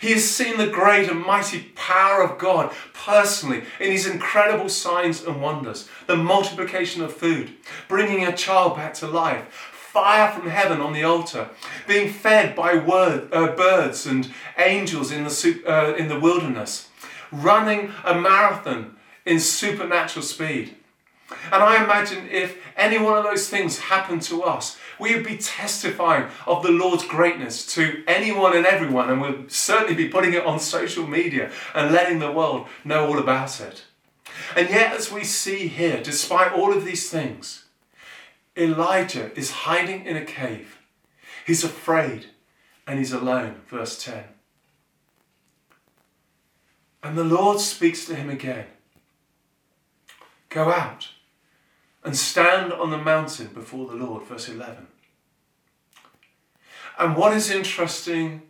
He 0.00 0.12
has 0.12 0.28
seen 0.28 0.58
the 0.58 0.66
great 0.66 1.08
and 1.08 1.20
mighty 1.20 1.60
power 1.74 2.22
of 2.22 2.38
God 2.38 2.72
personally 2.92 3.62
in 3.80 3.92
his 3.92 4.06
incredible 4.06 4.68
signs 4.68 5.24
and 5.24 5.40
wonders, 5.40 5.88
the 6.06 6.16
multiplication 6.16 7.02
of 7.02 7.14
food, 7.14 7.52
bringing 7.88 8.24
a 8.24 8.36
child 8.36 8.76
back 8.76 8.94
to 8.94 9.06
life, 9.06 9.72
fire 9.96 10.30
from 10.30 10.50
heaven 10.50 10.82
on 10.82 10.92
the 10.92 11.02
altar, 11.02 11.48
being 11.88 12.12
fed 12.12 12.54
by 12.54 12.76
word, 12.76 13.32
uh, 13.32 13.46
birds 13.56 14.04
and 14.04 14.30
angels 14.58 15.10
in 15.10 15.24
the, 15.24 15.62
uh, 15.66 15.94
in 15.94 16.08
the 16.08 16.20
wilderness, 16.20 16.90
running 17.32 17.90
a 18.04 18.14
marathon 18.14 18.94
in 19.24 19.40
supernatural 19.40 20.22
speed. 20.22 20.76
And 21.50 21.62
I 21.62 21.82
imagine 21.82 22.28
if 22.30 22.58
any 22.76 22.98
one 22.98 23.16
of 23.16 23.24
those 23.24 23.48
things 23.48 23.78
happened 23.78 24.20
to 24.24 24.42
us, 24.42 24.76
we 25.00 25.14
would 25.14 25.24
be 25.24 25.38
testifying 25.38 26.26
of 26.46 26.62
the 26.62 26.72
Lord's 26.72 27.06
greatness 27.06 27.64
to 27.74 28.04
anyone 28.06 28.54
and 28.54 28.66
everyone, 28.66 29.08
and 29.08 29.22
we'd 29.22 29.50
certainly 29.50 29.94
be 29.94 30.10
putting 30.10 30.34
it 30.34 30.44
on 30.44 30.60
social 30.60 31.06
media 31.06 31.50
and 31.74 31.90
letting 31.90 32.18
the 32.18 32.30
world 32.30 32.66
know 32.84 33.06
all 33.06 33.18
about 33.18 33.62
it. 33.62 33.84
And 34.54 34.68
yet, 34.68 34.92
as 34.92 35.10
we 35.10 35.24
see 35.24 35.68
here, 35.68 36.02
despite 36.02 36.52
all 36.52 36.74
of 36.74 36.84
these 36.84 37.08
things, 37.08 37.65
Elijah 38.56 39.36
is 39.38 39.50
hiding 39.50 40.06
in 40.06 40.16
a 40.16 40.24
cave. 40.24 40.78
He's 41.46 41.64
afraid 41.64 42.26
and 42.86 42.98
he's 42.98 43.12
alone. 43.12 43.56
Verse 43.68 44.02
10. 44.02 44.24
And 47.02 47.16
the 47.16 47.24
Lord 47.24 47.60
speaks 47.60 48.04
to 48.06 48.14
him 48.14 48.30
again 48.30 48.66
Go 50.48 50.70
out 50.70 51.10
and 52.02 52.16
stand 52.16 52.72
on 52.72 52.90
the 52.90 52.98
mountain 52.98 53.48
before 53.48 53.86
the 53.88 53.94
Lord. 53.94 54.24
Verse 54.24 54.48
11. 54.48 54.86
And 56.98 57.16
what 57.16 57.36
is 57.36 57.50
interesting 57.50 58.42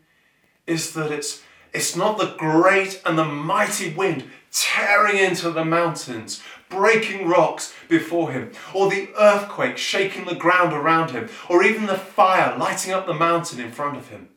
is 0.66 0.92
that 0.94 1.10
it's, 1.10 1.42
it's 1.72 1.96
not 1.96 2.18
the 2.18 2.34
great 2.38 3.02
and 3.04 3.18
the 3.18 3.24
mighty 3.24 3.92
wind 3.92 4.24
tearing 4.52 5.16
into 5.16 5.50
the 5.50 5.64
mountains, 5.64 6.42
breaking 6.68 7.26
rocks 7.26 7.74
before 7.88 8.32
him, 8.32 8.52
or 8.74 8.90
the 8.90 9.08
earthquake 9.18 9.78
shaking 9.78 10.24
the 10.24 10.34
ground 10.34 10.72
around 10.72 11.10
him, 11.10 11.28
or 11.48 11.62
even 11.62 11.86
the 11.86 11.98
fire 11.98 12.56
lighting 12.58 12.92
up 12.92 13.06
the 13.06 13.14
mountain 13.14 13.60
in 13.60 13.70
front 13.70 13.96
of 13.96 14.08
him 14.08 14.28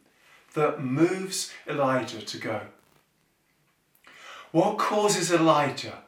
that 0.54 0.84
moves 0.84 1.52
Elijah 1.68 2.22
to 2.22 2.38
go. 2.38 2.62
What 4.52 4.78
causes 4.78 5.32
Elijah 5.32 6.00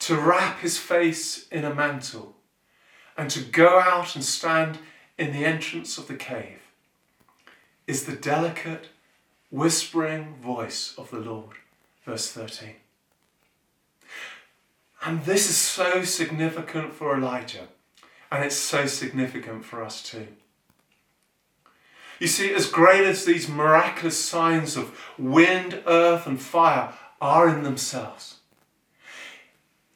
to 0.00 0.16
wrap 0.16 0.60
his 0.60 0.78
face 0.78 1.46
in 1.48 1.64
a 1.64 1.74
mantle 1.74 2.34
and 3.16 3.30
to 3.30 3.40
go 3.40 3.78
out 3.78 4.14
and 4.14 4.24
stand 4.24 4.78
in 5.18 5.32
the 5.32 5.44
entrance 5.44 5.98
of 5.98 6.08
the 6.08 6.16
cave 6.16 6.60
is 7.86 8.04
the 8.04 8.16
delicate, 8.16 8.88
whispering 9.50 10.34
voice 10.36 10.94
of 10.96 11.10
the 11.10 11.20
Lord. 11.20 11.56
Verse 12.04 12.32
13. 12.32 12.81
And 15.04 15.24
this 15.24 15.50
is 15.50 15.56
so 15.56 16.04
significant 16.04 16.92
for 16.92 17.16
Elijah, 17.16 17.68
and 18.30 18.44
it's 18.44 18.56
so 18.56 18.86
significant 18.86 19.64
for 19.64 19.82
us 19.82 20.02
too. 20.02 20.28
You 22.20 22.28
see, 22.28 22.54
as 22.54 22.66
great 22.66 23.04
as 23.04 23.24
these 23.24 23.48
miraculous 23.48 24.18
signs 24.18 24.76
of 24.76 24.96
wind, 25.18 25.82
earth, 25.86 26.26
and 26.26 26.40
fire 26.40 26.92
are 27.20 27.48
in 27.48 27.64
themselves, 27.64 28.36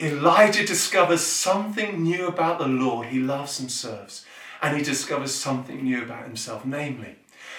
Elijah 0.01 0.67
discovers 0.67 1.23
something 1.23 2.03
new 2.03 2.27
about 2.27 2.59
the 2.59 2.67
Lord 2.67 3.07
he 3.07 3.21
loves 3.21 3.61
and 3.61 3.71
serves, 3.71 4.27
and 4.61 4.77
he 4.77 4.83
discovers 4.83 5.35
something 5.35 5.85
new 5.85 6.03
about 6.03 6.25
himself, 6.25 6.65
namely, 6.67 7.17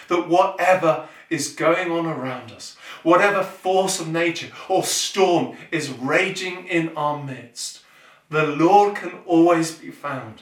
that 0.09 0.27
whatever 0.27 1.07
is 1.29 1.53
going 1.53 1.91
on 1.91 2.05
around 2.05 2.51
us, 2.51 2.76
whatever 3.03 3.43
force 3.43 3.99
of 3.99 4.07
nature 4.07 4.51
or 4.69 4.83
storm 4.83 5.57
is 5.71 5.89
raging 5.89 6.67
in 6.67 6.95
our 6.95 7.23
midst, 7.23 7.81
the 8.29 8.45
Lord 8.45 8.95
can 8.95 9.19
always 9.25 9.71
be 9.71 9.91
found. 9.91 10.41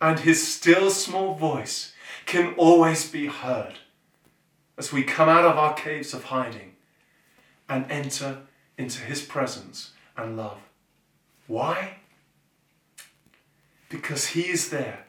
And 0.00 0.20
his 0.20 0.46
still 0.46 0.90
small 0.90 1.34
voice 1.34 1.92
can 2.26 2.54
always 2.54 3.10
be 3.10 3.26
heard 3.26 3.74
as 4.76 4.92
we 4.92 5.02
come 5.02 5.28
out 5.28 5.44
of 5.44 5.56
our 5.56 5.74
caves 5.74 6.12
of 6.12 6.24
hiding 6.24 6.72
and 7.68 7.90
enter 7.90 8.38
into 8.76 9.00
his 9.00 9.22
presence 9.22 9.92
and 10.16 10.36
love. 10.36 10.58
Why? 11.46 11.98
Because 13.88 14.28
he 14.28 14.48
is 14.48 14.70
there, 14.70 15.06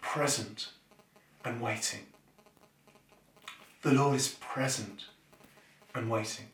present 0.00 0.68
and 1.44 1.60
waiting. 1.60 2.06
The 3.82 3.92
Lord 3.92 4.16
is 4.16 4.36
present 4.40 5.04
and 5.94 6.10
waiting. 6.10 6.46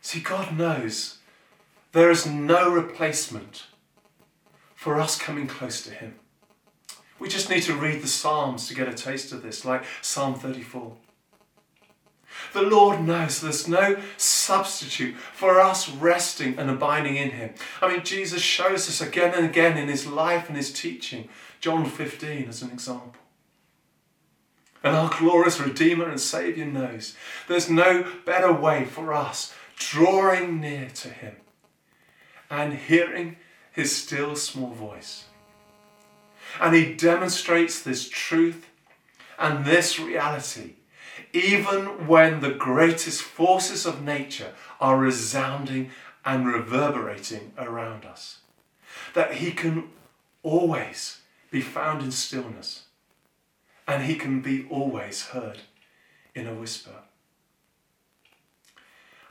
See, 0.00 0.20
God 0.20 0.56
knows 0.56 1.18
there 1.92 2.10
is 2.10 2.26
no 2.26 2.70
replacement 2.70 3.66
for 4.74 5.00
us 5.00 5.18
coming 5.18 5.46
close 5.46 5.82
to 5.82 5.90
Him. 5.90 6.14
We 7.18 7.28
just 7.28 7.50
need 7.50 7.64
to 7.64 7.74
read 7.74 8.02
the 8.02 8.08
Psalms 8.08 8.68
to 8.68 8.74
get 8.74 8.88
a 8.88 8.94
taste 8.94 9.32
of 9.32 9.42
this, 9.42 9.64
like 9.64 9.82
Psalm 10.02 10.34
34. 10.34 10.96
The 12.52 12.62
Lord 12.62 13.02
knows 13.02 13.40
there's 13.40 13.68
no 13.68 13.96
substitute 14.16 15.16
for 15.16 15.60
us 15.60 15.88
resting 15.88 16.58
and 16.58 16.70
abiding 16.70 17.16
in 17.16 17.30
Him. 17.30 17.54
I 17.82 17.88
mean, 17.88 18.04
Jesus 18.04 18.40
shows 18.40 18.88
us 18.88 19.00
again 19.00 19.34
and 19.34 19.46
again 19.46 19.76
in 19.76 19.88
His 19.88 20.06
life 20.06 20.48
and 20.48 20.56
His 20.56 20.72
teaching. 20.72 21.28
John 21.60 21.84
15 21.84 22.48
as 22.48 22.62
an 22.62 22.70
example. 22.70 23.14
And 24.82 24.94
our 24.94 25.10
glorious 25.18 25.60
Redeemer 25.60 26.08
and 26.08 26.20
Saviour 26.20 26.66
knows 26.66 27.16
there's 27.48 27.68
no 27.68 28.06
better 28.24 28.52
way 28.52 28.84
for 28.84 29.12
us 29.12 29.52
drawing 29.76 30.60
near 30.60 30.88
to 30.94 31.08
Him 31.08 31.36
and 32.50 32.74
hearing 32.74 33.36
His 33.72 33.94
still 33.94 34.36
small 34.36 34.70
voice. 34.70 35.24
And 36.60 36.74
He 36.74 36.94
demonstrates 36.94 37.82
this 37.82 38.08
truth 38.08 38.66
and 39.38 39.64
this 39.64 39.98
reality 39.98 40.74
even 41.32 42.06
when 42.06 42.40
the 42.40 42.50
greatest 42.50 43.22
forces 43.22 43.84
of 43.84 44.02
nature 44.02 44.52
are 44.80 44.96
resounding 44.96 45.90
and 46.24 46.46
reverberating 46.46 47.52
around 47.58 48.04
us. 48.04 48.38
That 49.14 49.34
He 49.34 49.52
can 49.52 49.90
always 50.42 51.20
be 51.50 51.60
found 51.60 52.02
in 52.02 52.12
stillness 52.12 52.84
and 53.88 54.04
he 54.04 54.14
can 54.14 54.40
be 54.40 54.66
always 54.70 55.28
heard 55.28 55.60
in 56.34 56.46
a 56.46 56.54
whisper. 56.54 56.92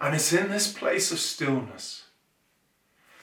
And 0.01 0.15
it's 0.15 0.33
in 0.33 0.49
this 0.49 0.73
place 0.73 1.11
of 1.11 1.19
stillness 1.19 2.03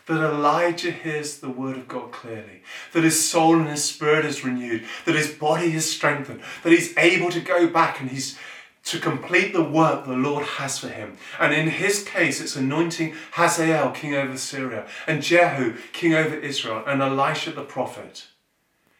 that 0.06 0.22
Elijah 0.22 0.90
hears 0.90 1.38
the 1.38 1.48
word 1.50 1.76
of 1.76 1.88
God 1.88 2.12
clearly, 2.12 2.62
that 2.92 3.04
his 3.04 3.28
soul 3.28 3.58
and 3.58 3.68
his 3.68 3.84
spirit 3.84 4.24
is 4.24 4.44
renewed, 4.44 4.84
that 5.06 5.14
his 5.14 5.32
body 5.32 5.72
is 5.72 5.90
strengthened, 5.90 6.40
that 6.62 6.72
he's 6.72 6.96
able 6.96 7.30
to 7.30 7.40
go 7.40 7.66
back 7.66 8.00
and 8.00 8.10
he's 8.10 8.38
to 8.84 8.98
complete 8.98 9.54
the 9.54 9.64
work 9.64 10.04
the 10.04 10.12
Lord 10.12 10.44
has 10.44 10.78
for 10.78 10.88
him. 10.88 11.16
And 11.40 11.54
in 11.54 11.68
his 11.68 12.04
case, 12.04 12.40
it's 12.40 12.54
anointing 12.54 13.14
Hazael, 13.32 13.92
king 13.92 14.14
over 14.14 14.36
Syria, 14.36 14.86
and 15.06 15.22
Jehu, 15.22 15.76
king 15.92 16.12
over 16.12 16.34
Israel, 16.34 16.84
and 16.86 17.00
Elisha 17.00 17.52
the 17.52 17.64
prophet 17.64 18.26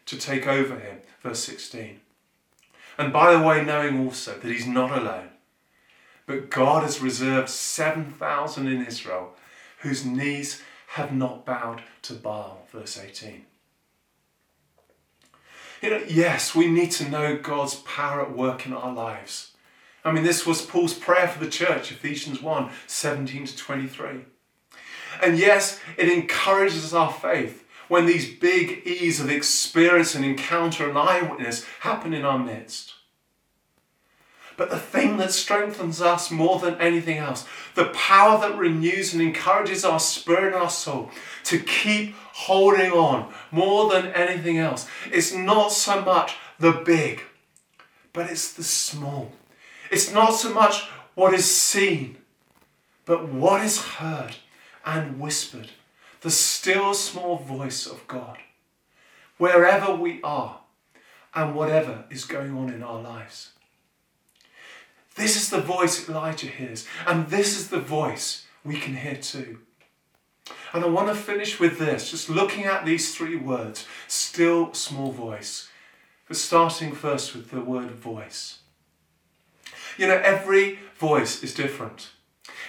to 0.07 0.17
take 0.17 0.47
over 0.47 0.79
him. 0.79 1.01
Verse 1.23 1.45
16. 1.45 2.01
And 2.97 3.13
by 3.13 3.35
the 3.35 3.43
way, 3.43 3.65
knowing 3.65 4.05
also 4.05 4.39
that 4.39 4.51
he's 4.51 4.67
not 4.67 4.97
alone, 4.97 5.31
but 6.27 6.51
God 6.51 6.83
has 6.83 7.01
reserved 7.01 7.49
7,000 7.49 8.67
in 8.67 8.87
Israel 8.87 9.35
whose 9.81 10.05
knees 10.05 10.63
have 10.89 11.13
not 11.13 11.45
bowed 11.45 11.83
to 12.03 12.15
Baal. 12.15 12.67
Verse 12.73 12.99
18. 12.99 13.45
You 15.83 15.91
know, 15.91 16.03
yes, 16.09 16.55
we 16.55 16.69
need 16.69 16.93
to 16.93 17.09
know 17.09 17.37
God's 17.37 17.75
power 17.75 18.23
at 18.23 18.35
work 18.35 18.65
in 18.65 18.73
our 18.73 18.93
lives. 18.93 19.53
I 20.05 20.13
mean, 20.13 20.25
this 20.25 20.47
was 20.47 20.63
Paul's 20.63 20.95
prayer 20.95 21.29
for 21.29 21.43
the 21.43 21.51
church, 21.51 21.91
Ephesians 21.91 22.41
1 22.41 22.71
17 22.87 23.47
to 23.47 23.57
23. 23.57 24.21
And 25.23 25.39
yes, 25.39 25.81
it 25.97 26.09
encourages 26.09 26.95
our 26.95 27.13
faith 27.13 27.64
when 27.89 28.07
these 28.07 28.33
big 28.33 28.83
E's 28.87 29.21
of 29.21 29.31
experience 29.31 30.15
and 30.15 30.25
encounter 30.25 30.89
and 30.89 30.99
eyewitness 30.99 31.65
happen 31.81 32.15
in 32.15 32.25
our 32.25 32.39
midst. 32.39 32.95
But 34.57 34.71
the 34.71 34.79
thing 34.79 35.17
that 35.17 35.33
strengthens 35.33 36.01
us 36.01 36.31
more 36.31 36.61
than 36.61 36.81
anything 36.81 37.19
else, 37.19 37.45
the 37.75 37.87
power 37.87 38.41
that 38.41 38.57
renews 38.57 39.13
and 39.13 39.21
encourages 39.21 39.85
our 39.85 39.99
spirit 39.99 40.55
and 40.55 40.63
our 40.63 40.71
soul 40.71 41.11
to 41.45 41.59
keep 41.59 42.15
holding 42.15 42.93
on 42.93 43.33
more 43.51 43.91
than 43.91 44.07
anything 44.13 44.59
else, 44.59 44.89
is 45.11 45.35
not 45.35 45.73
so 45.73 46.01
much 46.03 46.37
the 46.59 46.73
big, 46.73 47.23
but 48.13 48.31
it's 48.31 48.53
the 48.53 48.63
small. 48.63 49.33
It's 49.91 50.13
not 50.13 50.35
so 50.35 50.53
much 50.53 50.89
what 51.15 51.35
is 51.35 51.51
seen, 51.51 52.17
but 53.05 53.29
what 53.29 53.61
is 53.61 53.81
heard 53.81 54.37
and 54.85 55.19
whispered, 55.19 55.71
the 56.25 56.31
still 56.31 56.95
small 56.95 57.37
voice 57.37 57.87
of 57.87 58.09
God, 58.09 58.39
wherever 59.37 59.95
we 59.95 60.23
are 60.23 60.61
and 61.35 61.55
whatever 61.55 62.07
is 62.09 62.25
going 62.25 62.57
on 62.57 62.73
in 62.73 62.83
our 62.83 62.99
lives. 62.99 63.51
This 65.17 65.37
is 65.37 65.51
the 65.51 65.61
voice 65.61 66.09
Elijah 66.09 66.47
hears, 66.47 66.87
and 67.07 67.29
this 67.29 67.59
is 67.59 67.69
the 67.69 67.79
voice 67.79 68.47
we 68.65 68.81
can 68.81 68.97
hear 68.97 69.17
too. 69.17 69.59
And 70.73 70.83
I 70.83 70.89
want 70.89 71.09
to 71.09 71.15
finish 71.15 71.61
with 71.61 71.79
this, 71.79 72.11
just 72.11 72.31
looking 72.31 72.65
at 72.65 72.87
these 72.87 73.15
three 73.15 73.37
words 73.37 73.87
still 74.09 74.73
small 74.73 75.13
voice. 75.13 75.69
But 76.27 76.39
starting 76.39 76.93
first 76.93 77.37
with 77.37 77.51
the 77.51 77.61
word 77.61 77.91
voice. 77.91 78.61
You 79.99 80.07
know, 80.07 80.23
every 80.25 80.79
voice 80.97 81.43
is 81.43 81.53
different. 81.53 82.13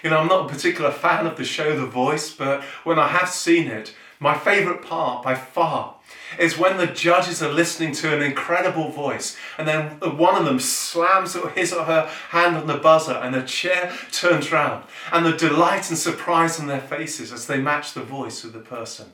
You 0.05 0.12
know, 0.12 0.19
I'm 0.19 0.27
not 0.27 0.45
a 0.45 0.53
particular 0.53 0.91
fan 0.91 1.25
of 1.25 1.35
the 1.35 1.43
show 1.43 1.75
The 1.75 1.88
Voice, 1.88 2.31
but 2.31 2.62
when 2.83 3.00
I 3.00 3.07
have 3.07 3.27
seen 3.27 3.65
it, 3.65 3.95
my 4.19 4.38
favourite 4.38 4.83
part 4.83 5.24
by 5.24 5.33
far 5.33 5.95
is 6.38 6.59
when 6.59 6.77
the 6.77 6.85
judges 6.85 7.41
are 7.41 7.51
listening 7.51 7.91
to 7.93 8.15
an 8.15 8.21
incredible 8.21 8.89
voice 8.89 9.35
and 9.57 9.67
then 9.67 10.00
one 10.15 10.35
of 10.35 10.45
them 10.45 10.59
slams 10.59 11.35
his 11.55 11.74
or 11.74 11.85
her 11.85 12.07
hand 12.29 12.55
on 12.55 12.67
the 12.67 12.77
buzzer 12.77 13.13
and 13.13 13.33
the 13.33 13.41
chair 13.41 13.91
turns 14.12 14.51
round 14.51 14.83
and 15.12 15.25
the 15.25 15.33
delight 15.33 15.89
and 15.89 15.97
surprise 15.97 16.59
on 16.59 16.67
their 16.67 16.81
faces 16.81 17.33
as 17.33 17.47
they 17.47 17.57
match 17.57 17.95
the 17.95 18.03
voice 18.03 18.43
with 18.43 18.53
the 18.53 18.59
person. 18.59 19.07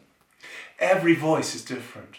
Every 0.78 1.16
voice 1.16 1.56
is 1.56 1.64
different. 1.64 2.16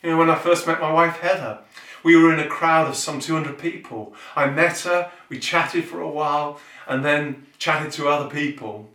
You 0.00 0.10
know, 0.10 0.18
when 0.18 0.30
I 0.30 0.36
first 0.36 0.68
met 0.68 0.80
my 0.80 0.92
wife 0.92 1.16
Heather, 1.16 1.58
we 2.02 2.16
were 2.16 2.32
in 2.32 2.40
a 2.40 2.46
crowd 2.46 2.88
of 2.88 2.96
some 2.96 3.20
200 3.20 3.58
people. 3.58 4.14
I 4.36 4.48
met 4.50 4.80
her, 4.80 5.10
we 5.28 5.38
chatted 5.38 5.84
for 5.84 6.00
a 6.00 6.10
while, 6.10 6.60
and 6.86 7.04
then 7.04 7.46
chatted 7.58 7.92
to 7.92 8.08
other 8.08 8.30
people. 8.30 8.90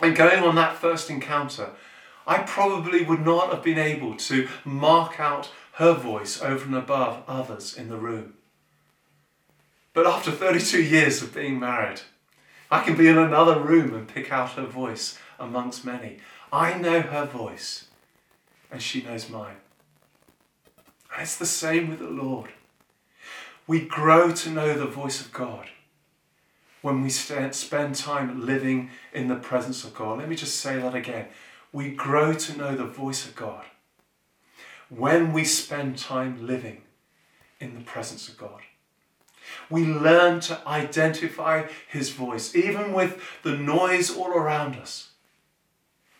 And 0.00 0.16
going 0.16 0.42
on 0.42 0.54
that 0.56 0.76
first 0.76 1.10
encounter, 1.10 1.70
I 2.26 2.38
probably 2.38 3.02
would 3.02 3.24
not 3.24 3.52
have 3.52 3.62
been 3.62 3.78
able 3.78 4.16
to 4.16 4.48
mark 4.64 5.18
out 5.18 5.50
her 5.72 5.94
voice 5.94 6.40
over 6.40 6.64
and 6.64 6.74
above 6.74 7.22
others 7.26 7.76
in 7.76 7.88
the 7.88 7.96
room. 7.96 8.34
But 9.94 10.06
after 10.06 10.30
32 10.30 10.82
years 10.82 11.22
of 11.22 11.34
being 11.34 11.58
married, 11.58 12.02
I 12.70 12.82
can 12.82 12.96
be 12.96 13.08
in 13.08 13.18
another 13.18 13.60
room 13.60 13.94
and 13.94 14.08
pick 14.08 14.32
out 14.32 14.52
her 14.52 14.64
voice 14.64 15.18
amongst 15.38 15.84
many. 15.84 16.18
I 16.52 16.74
know 16.74 17.00
her 17.00 17.26
voice, 17.26 17.86
and 18.70 18.80
she 18.80 19.02
knows 19.02 19.28
mine. 19.28 19.56
And 21.12 21.22
it's 21.22 21.36
the 21.36 21.46
same 21.46 21.88
with 21.88 21.98
the 21.98 22.08
Lord. 22.08 22.50
We 23.66 23.80
grow 23.80 24.32
to 24.32 24.50
know 24.50 24.74
the 24.74 24.86
voice 24.86 25.20
of 25.20 25.32
God 25.32 25.68
when 26.80 27.02
we 27.02 27.10
spend 27.10 27.94
time 27.94 28.44
living 28.44 28.90
in 29.12 29.28
the 29.28 29.36
presence 29.36 29.84
of 29.84 29.94
God. 29.94 30.18
Let 30.18 30.28
me 30.28 30.36
just 30.36 30.56
say 30.56 30.78
that 30.78 30.94
again 30.94 31.26
we 31.72 31.90
grow 31.90 32.34
to 32.34 32.56
know 32.56 32.76
the 32.76 32.84
voice 32.84 33.26
of 33.26 33.34
God 33.34 33.64
when 34.90 35.32
we 35.32 35.44
spend 35.44 35.96
time 35.96 36.46
living 36.46 36.82
in 37.60 37.74
the 37.74 37.80
presence 37.80 38.28
of 38.28 38.36
God. 38.36 38.60
We 39.70 39.86
learn 39.86 40.40
to 40.40 40.60
identify 40.68 41.68
His 41.88 42.10
voice, 42.10 42.54
even 42.54 42.92
with 42.92 43.20
the 43.42 43.56
noise 43.56 44.14
all 44.14 44.32
around 44.32 44.76
us. 44.76 45.10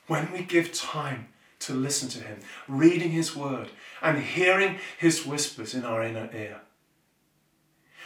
When 0.07 0.33
we 0.33 0.43
give 0.43 0.73
time 0.73 1.29
to 1.67 1.75
listen 1.75 2.09
to 2.11 2.21
Him, 2.21 2.41
reading 2.69 3.11
His 3.11 3.37
Word, 3.37 3.69
and 4.01 4.19
hearing 4.19 4.79
His 4.99 5.27
whispers 5.27 5.75
in 5.75 5.85
our 5.85 6.03
inner 6.03 6.29
ear. 6.35 6.61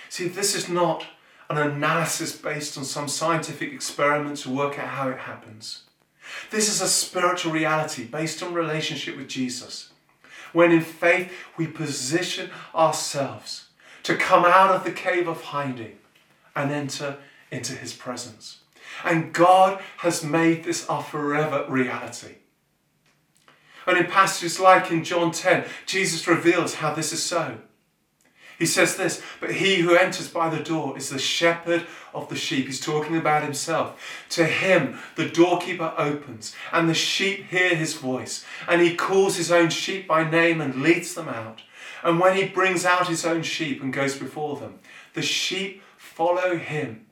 See, 0.09 0.29
this 0.29 0.55
is 0.55 0.69
not 0.69 1.07
an 1.49 1.59
analysis 1.59 2.37
based 2.37 2.77
on 2.77 2.85
some 2.85 3.09
scientific 3.09 3.73
experiment 3.73 4.39
to 4.39 4.51
work 4.51 4.79
out 4.79 4.89
how 4.89 5.09
it 5.09 5.19
happens. 5.19 5.83
This 6.51 6.69
is 6.69 6.81
a 6.81 6.89
spiritual 6.89 7.53
reality 7.53 8.05
based 8.05 8.43
on 8.43 8.53
relationship 8.53 9.17
with 9.17 9.29
Jesus. 9.29 9.93
When 10.53 10.73
in 10.73 10.81
faith 10.81 11.33
we 11.57 11.67
position 11.67 12.51
ourselves 12.75 13.67
to 14.03 14.17
come 14.17 14.45
out 14.45 14.75
of 14.75 14.85
the 14.85 14.93
cave 14.93 15.29
of 15.29 15.43
hiding 15.43 15.99
and 16.55 16.73
enter 16.73 17.19
into 17.51 17.75
his 17.75 17.93
presence. 17.93 18.59
And 19.05 19.33
God 19.33 19.83
has 19.99 20.25
made 20.25 20.65
this 20.65 20.87
our 20.89 21.03
forever 21.03 21.67
reality. 21.69 22.37
And 23.87 23.97
in 23.99 24.07
passages 24.07 24.59
like 24.59 24.91
in 24.91 25.05
John 25.05 25.31
10, 25.31 25.65
Jesus 25.87 26.27
reveals 26.27 26.77
how 26.77 26.93
this 26.93 27.13
is 27.13 27.23
so. 27.23 27.59
He 28.59 28.67
says 28.67 28.97
this, 28.97 29.23
but 29.39 29.53
he 29.53 29.77
who 29.77 29.95
enters 29.95 30.29
by 30.29 30.49
the 30.49 30.63
door 30.63 30.97
is 30.97 31.11
the 31.11 31.19
shepherd 31.19 31.87
of 32.15 32.31
the 32.31 32.37
sheep. 32.37 32.67
He's 32.67 32.81
talking 32.81 33.17
about 33.17 33.43
himself. 33.43 34.27
To 34.31 34.47
him, 34.47 34.99
the 35.15 35.29
doorkeeper 35.29 35.93
opens, 35.99 36.55
and 36.73 36.89
the 36.89 36.95
sheep 36.95 37.47
hear 37.47 37.75
his 37.75 37.95
voice, 37.95 38.47
and 38.67 38.81
he 38.81 38.97
calls 38.97 39.37
his 39.37 39.53
own 39.53 39.69
sheep 39.69 40.09
by 40.09 40.29
name 40.29 40.63
and 40.63 40.83
leads 40.83 41.15
them 41.15 41.29
out. 41.29 41.63
And 42.03 42.19
when 42.19 42.37
he 42.37 42.49
brings 42.49 42.87
out 42.87 43.09
his 43.09 43.27
own 43.27 43.43
sheep 43.43 43.83
and 43.83 43.93
goes 43.93 44.17
before 44.17 44.57
them, 44.57 44.79
the 45.13 45.23
sheep 45.23 45.83
follow 45.99 46.57
him, 46.57 47.05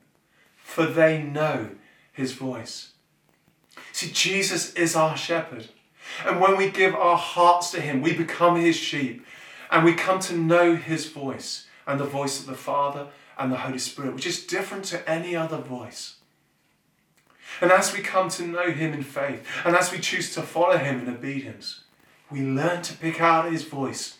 for 0.57 0.87
they 0.87 1.21
know 1.21 1.69
his 2.11 2.33
voice. 2.33 2.93
See, 3.91 4.09
Jesus 4.11 4.73
is 4.73 4.95
our 4.95 5.15
shepherd. 5.15 5.69
And 6.25 6.39
when 6.39 6.57
we 6.57 6.69
give 6.69 6.95
our 6.95 7.17
hearts 7.17 7.71
to 7.71 7.81
him, 7.81 8.01
we 8.01 8.13
become 8.13 8.55
his 8.55 8.75
sheep. 8.75 9.25
And 9.71 9.83
we 9.83 9.93
come 9.93 10.19
to 10.19 10.37
know 10.37 10.75
his 10.75 11.07
voice 11.07 11.67
and 11.87 11.99
the 11.99 12.05
voice 12.05 12.39
of 12.39 12.45
the 12.45 12.53
Father 12.53 13.07
and 13.37 13.51
the 13.51 13.57
Holy 13.57 13.77
Spirit, 13.77 14.13
which 14.13 14.27
is 14.27 14.45
different 14.45 14.85
to 14.85 15.09
any 15.09 15.35
other 15.35 15.57
voice. 15.57 16.15
And 17.61 17.71
as 17.71 17.93
we 17.93 17.99
come 18.01 18.29
to 18.29 18.47
know 18.47 18.71
him 18.71 18.93
in 18.93 19.03
faith, 19.03 19.45
and 19.63 19.75
as 19.75 19.91
we 19.91 19.99
choose 19.99 20.33
to 20.35 20.41
follow 20.41 20.77
him 20.77 20.99
in 20.99 21.13
obedience, 21.13 21.81
we 22.29 22.41
learn 22.41 22.81
to 22.83 22.97
pick 22.97 23.21
out 23.21 23.51
his 23.51 23.63
voice, 23.63 24.17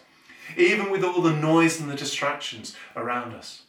even 0.57 0.91
with 0.91 1.03
all 1.03 1.21
the 1.21 1.33
noise 1.33 1.79
and 1.79 1.89
the 1.89 1.95
distractions 1.95 2.75
around 2.95 3.33
us. 3.33 3.63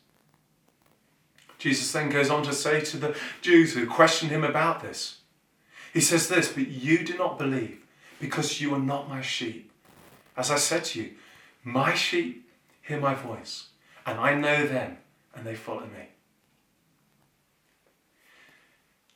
Jesus 1.58 1.90
then 1.92 2.10
goes 2.10 2.30
on 2.30 2.42
to 2.44 2.52
say 2.52 2.80
to 2.80 2.96
the 2.96 3.16
Jews 3.40 3.74
who 3.74 3.86
question 3.86 4.28
him 4.28 4.44
about 4.44 4.82
this, 4.82 5.18
He 5.92 6.00
says 6.00 6.28
this, 6.28 6.52
but 6.52 6.68
you 6.68 7.04
do 7.04 7.16
not 7.16 7.38
believe 7.38 7.85
because 8.20 8.60
you 8.60 8.74
are 8.74 8.80
not 8.80 9.08
my 9.08 9.20
sheep. 9.20 9.70
As 10.36 10.50
I 10.50 10.56
said 10.56 10.84
to 10.86 11.02
you, 11.02 11.10
my 11.64 11.94
sheep 11.94 12.48
hear 12.82 13.00
my 13.00 13.14
voice, 13.14 13.68
and 14.04 14.18
I 14.18 14.34
know 14.34 14.66
them, 14.66 14.98
and 15.34 15.46
they 15.46 15.54
follow 15.54 15.82
me. 15.82 16.08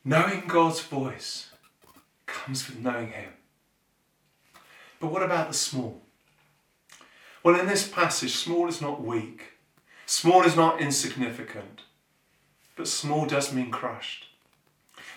Knowing 0.05 0.45
God's 0.47 0.81
voice 0.81 1.51
comes 2.27 2.67
with 2.69 2.79
knowing 2.79 3.13
Him. 3.13 3.33
But 4.99 5.13
what 5.13 5.23
about 5.23 5.49
the 5.49 5.55
small? 5.55 6.01
Well, 7.43 7.59
in 7.59 7.67
this 7.67 7.89
passage, 7.89 8.35
small 8.35 8.69
is 8.69 8.81
not 8.81 9.03
weak, 9.03 9.55
small 10.07 10.43
is 10.43 10.57
not 10.57 10.81
insignificant, 10.81 11.83
but 12.77 12.89
small 12.89 13.27
does 13.27 13.53
mean 13.53 13.71
crushed. 13.71 14.27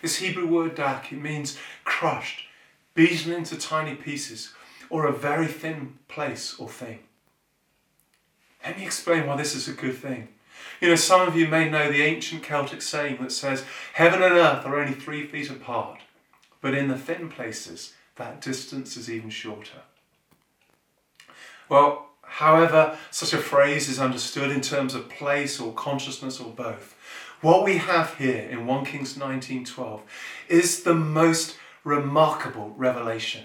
This 0.02 0.18
Hebrew 0.18 0.48
word 0.48 0.76
dak, 0.76 1.12
it 1.12 1.22
means 1.22 1.58
crushed, 1.86 2.46
beaten 2.94 3.32
into 3.32 3.58
tiny 3.58 3.96
pieces, 3.96 4.54
or 4.90 5.06
a 5.06 5.14
very 5.14 5.48
thin 5.48 5.98
place 6.08 6.56
or 6.60 6.70
thing. 6.70 7.00
Let 8.64 8.78
me 8.78 8.86
explain 8.86 9.26
why 9.26 9.36
this 9.36 9.56
is 9.56 9.68
a 9.68 9.74
good 9.74 9.98
thing. 9.98 10.30
You 10.80 10.90
know, 10.90 10.96
some 10.96 11.28
of 11.28 11.36
you 11.36 11.48
may 11.48 11.70
know 11.70 11.92
the 11.92 12.04
ancient 12.04 12.44
Celtic 12.44 12.82
saying 12.82 13.18
that 13.22 13.32
says, 13.32 13.66
Heaven 13.94 14.22
and 14.22 14.34
earth 14.34 14.66
are 14.66 14.80
only 14.80 14.94
three 14.94 15.26
feet 15.26 15.50
apart, 15.50 16.00
but 16.62 16.74
in 16.74 16.88
the 16.88 16.98
thin 16.98 17.30
places, 17.30 17.94
that 18.16 18.42
distance 18.42 18.96
is 18.96 19.10
even 19.10 19.30
shorter. 19.30 19.82
Well, 21.68 22.10
however, 22.22 22.98
such 23.12 23.34
a 23.34 23.38
phrase 23.38 23.90
is 23.90 24.00
understood 24.00 24.52
in 24.52 24.62
terms 24.62 24.94
of 24.94 25.10
place 25.10 25.60
or 25.60 25.74
consciousness 25.74 26.40
or 26.40 26.52
both, 26.52 26.96
what 27.44 27.66
we 27.66 27.78
have 27.78 28.16
here 28.16 28.48
in 28.50 28.66
1 28.66 28.86
Kings 28.86 29.18
19:12 29.18 30.02
is 30.48 30.84
the 30.84 30.96
most 30.96 31.58
remarkable 31.84 32.74
revelation. 32.78 33.44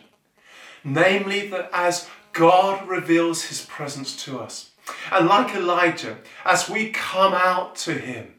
Namely, 0.84 1.48
that 1.48 1.70
as 1.72 2.08
God 2.32 2.86
reveals 2.88 3.46
his 3.46 3.64
presence 3.64 4.22
to 4.24 4.38
us, 4.38 4.70
and 5.12 5.26
like 5.26 5.54
Elijah, 5.54 6.18
as 6.44 6.68
we 6.68 6.90
come 6.90 7.34
out 7.34 7.76
to 7.76 7.94
him, 7.94 8.34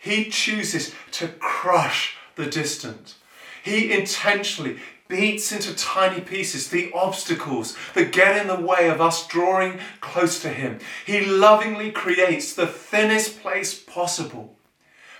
he 0.00 0.28
chooses 0.28 0.92
to 1.12 1.28
crush 1.28 2.16
the 2.34 2.46
distant. 2.46 3.14
He 3.62 3.92
intentionally 3.92 4.80
beats 5.12 5.52
into 5.52 5.74
tiny 5.74 6.22
pieces 6.22 6.68
the 6.68 6.90
obstacles 6.94 7.76
that 7.94 8.12
get 8.12 8.40
in 8.40 8.48
the 8.48 8.66
way 8.66 8.88
of 8.88 9.00
us 9.00 9.26
drawing 9.26 9.78
close 10.00 10.40
to 10.40 10.48
Him. 10.48 10.78
He 11.04 11.24
lovingly 11.24 11.90
creates 11.90 12.54
the 12.54 12.66
thinnest 12.66 13.42
place 13.42 13.78
possible 13.78 14.56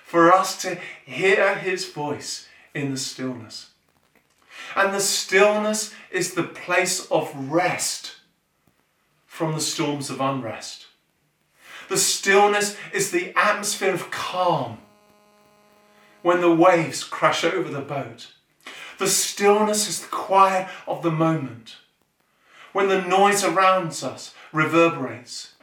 for 0.04 0.32
us 0.32 0.60
to 0.62 0.78
hear 1.04 1.56
His 1.56 1.88
voice 1.88 2.48
in 2.74 2.90
the 2.90 2.96
stillness. 2.96 3.68
And 4.76 4.94
the 4.94 5.00
stillness 5.00 5.94
is 6.10 6.34
the 6.34 6.42
place 6.42 7.06
of 7.10 7.34
rest 7.50 8.16
from 9.26 9.54
the 9.54 9.60
storms 9.60 10.10
of 10.10 10.20
unrest. 10.20 10.86
The 11.88 11.96
stillness 11.98 12.76
is 12.92 13.10
the 13.10 13.32
atmosphere 13.36 13.92
of 13.92 14.10
calm 14.10 14.78
when 16.22 16.40
the 16.40 16.54
waves 16.54 17.04
crash 17.04 17.44
over 17.44 17.68
the 17.68 17.80
boat. 17.80 18.32
The 18.98 19.08
stillness 19.08 19.88
is 19.88 20.00
the 20.00 20.08
quiet 20.08 20.68
of 20.86 21.02
the 21.02 21.10
moment 21.10 21.76
when 22.72 22.88
the 22.88 23.02
noise 23.02 23.44
around 23.44 23.88
us 23.88 24.34
reverberates. 24.52 25.54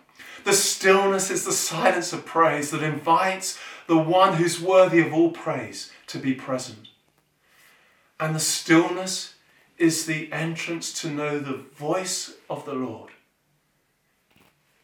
The 0.44 0.54
stillness 0.54 1.30
is 1.30 1.46
the 1.46 1.52
silence 1.52 2.14
of 2.14 2.26
praise 2.26 2.72
that 2.72 2.84
invites 2.84 3.58
the 3.88 3.98
one 3.98 4.36
who's 4.36 4.62
worthy 4.62 5.00
of 5.00 5.14
all 5.14 5.32
praise 5.32 5.92
to 6.08 6.20
be 6.20 6.34
present. 6.34 6.89
And 8.20 8.36
the 8.36 8.40
stillness 8.40 9.36
is 9.78 10.06
the 10.06 10.32
entrance 10.32 10.92
to 11.02 11.10
know 11.10 11.40
the 11.40 11.64
voice 11.76 12.34
of 12.50 12.66
the 12.66 12.74
Lord 12.74 13.12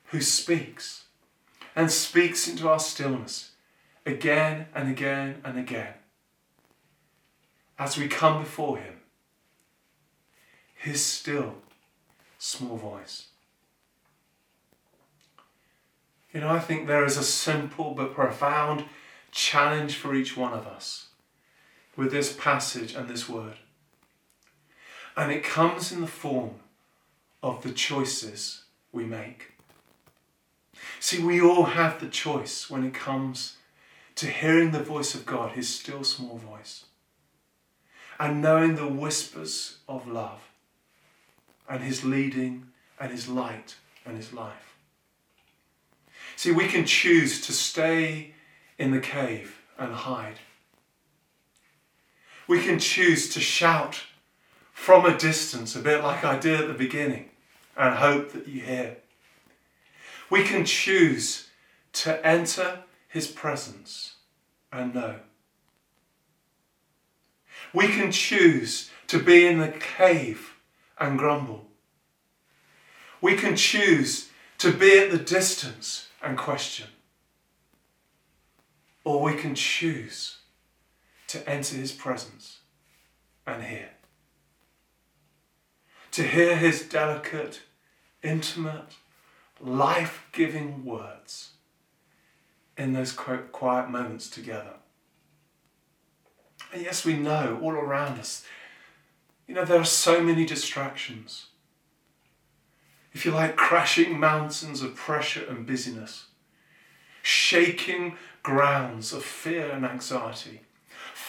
who 0.05 0.21
speaks 0.21 1.05
and 1.75 1.91
speaks 1.91 2.47
into 2.47 2.69
our 2.69 2.79
stillness 2.79 3.51
again 4.05 4.67
and 4.73 4.89
again 4.89 5.41
and 5.43 5.59
again. 5.59 5.95
As 7.77 7.97
we 7.97 8.07
come 8.07 8.41
before 8.41 8.77
Him, 8.77 9.01
His 10.73 11.03
still 11.03 11.55
small 12.37 12.77
voice. 12.77 13.27
You 16.31 16.39
know, 16.39 16.49
I 16.49 16.59
think 16.59 16.87
there 16.87 17.03
is 17.03 17.17
a 17.17 17.23
simple 17.23 17.93
but 17.93 18.13
profound 18.13 18.85
challenge 19.31 19.95
for 19.95 20.15
each 20.15 20.37
one 20.37 20.53
of 20.53 20.65
us 20.65 21.07
with 21.95 22.11
this 22.11 22.33
passage 22.33 22.93
and 22.93 23.07
this 23.07 23.29
word. 23.29 23.55
And 25.15 25.31
it 25.31 25.43
comes 25.43 25.91
in 25.91 26.01
the 26.01 26.07
form 26.07 26.55
of 27.41 27.61
the 27.63 27.71
choices 27.71 28.63
we 28.91 29.05
make. 29.05 29.53
See, 30.99 31.23
we 31.23 31.41
all 31.41 31.63
have 31.63 31.99
the 31.99 32.07
choice 32.07 32.69
when 32.69 32.83
it 32.83 32.93
comes 32.93 33.57
to 34.15 34.27
hearing 34.27 34.71
the 34.71 34.83
voice 34.83 35.13
of 35.13 35.25
God, 35.25 35.51
his 35.51 35.69
still 35.69 36.03
small 36.03 36.37
voice, 36.37 36.85
and 38.19 38.41
knowing 38.41 38.75
the 38.75 38.87
whispers 38.87 39.77
of 39.87 40.07
love, 40.07 40.49
and 41.69 41.83
his 41.83 42.03
leading, 42.03 42.67
and 42.99 43.11
his 43.11 43.27
light, 43.27 43.75
and 44.05 44.15
his 44.15 44.31
life. 44.33 44.77
See, 46.35 46.51
we 46.51 46.67
can 46.67 46.85
choose 46.85 47.41
to 47.45 47.53
stay 47.53 48.33
in 48.77 48.91
the 48.91 48.99
cave 48.99 49.61
and 49.77 49.93
hide. 49.93 50.39
We 52.47 52.61
can 52.61 52.79
choose 52.79 53.33
to 53.33 53.39
shout 53.39 54.01
from 54.71 55.05
a 55.05 55.17
distance, 55.17 55.75
a 55.75 55.79
bit 55.79 56.03
like 56.03 56.23
I 56.23 56.37
did 56.37 56.61
at 56.61 56.67
the 56.67 56.73
beginning, 56.73 57.29
and 57.75 57.95
hope 57.95 58.33
that 58.33 58.47
you 58.47 58.61
hear. 58.61 58.97
We 60.29 60.43
can 60.43 60.65
choose 60.65 61.47
to 61.93 62.25
enter 62.25 62.79
his 63.07 63.27
presence 63.27 64.15
and 64.71 64.93
know. 64.93 65.15
We 67.73 67.87
can 67.87 68.11
choose 68.11 68.89
to 69.07 69.19
be 69.21 69.45
in 69.45 69.59
the 69.59 69.69
cave 69.69 70.55
and 70.99 71.17
grumble. 71.17 71.65
We 73.21 73.35
can 73.35 73.55
choose 73.55 74.29
to 74.59 74.71
be 74.71 74.97
at 74.99 75.11
the 75.11 75.17
distance 75.17 76.09
and 76.21 76.37
question. 76.37 76.87
Or 79.03 79.21
we 79.21 79.35
can 79.35 79.55
choose 79.55 80.34
to 81.27 81.47
enter 81.49 81.75
his 81.75 81.91
presence 81.91 82.59
and 83.45 83.63
hear. 83.63 83.89
To 86.11 86.23
hear 86.23 86.55
his 86.55 86.83
delicate, 86.83 87.61
intimate, 88.23 88.95
life 89.59 90.27
giving 90.31 90.85
words 90.85 91.51
in 92.77 92.93
those 92.93 93.11
quiet 93.11 93.89
moments 93.89 94.29
together. 94.29 94.75
And 96.73 96.81
yes, 96.81 97.05
we 97.05 97.13
know 97.13 97.59
all 97.61 97.71
around 97.71 98.19
us, 98.19 98.45
you 99.47 99.53
know, 99.53 99.65
there 99.65 99.79
are 99.79 99.85
so 99.85 100.21
many 100.21 100.45
distractions. 100.45 101.47
If 103.13 103.25
you 103.25 103.31
like, 103.31 103.55
crashing 103.55 104.19
mountains 104.19 104.81
of 104.81 104.95
pressure 104.95 105.45
and 105.47 105.65
busyness, 105.65 106.25
shaking 107.21 108.17
grounds 108.43 109.13
of 109.13 109.23
fear 109.23 109.71
and 109.71 109.85
anxiety, 109.85 110.61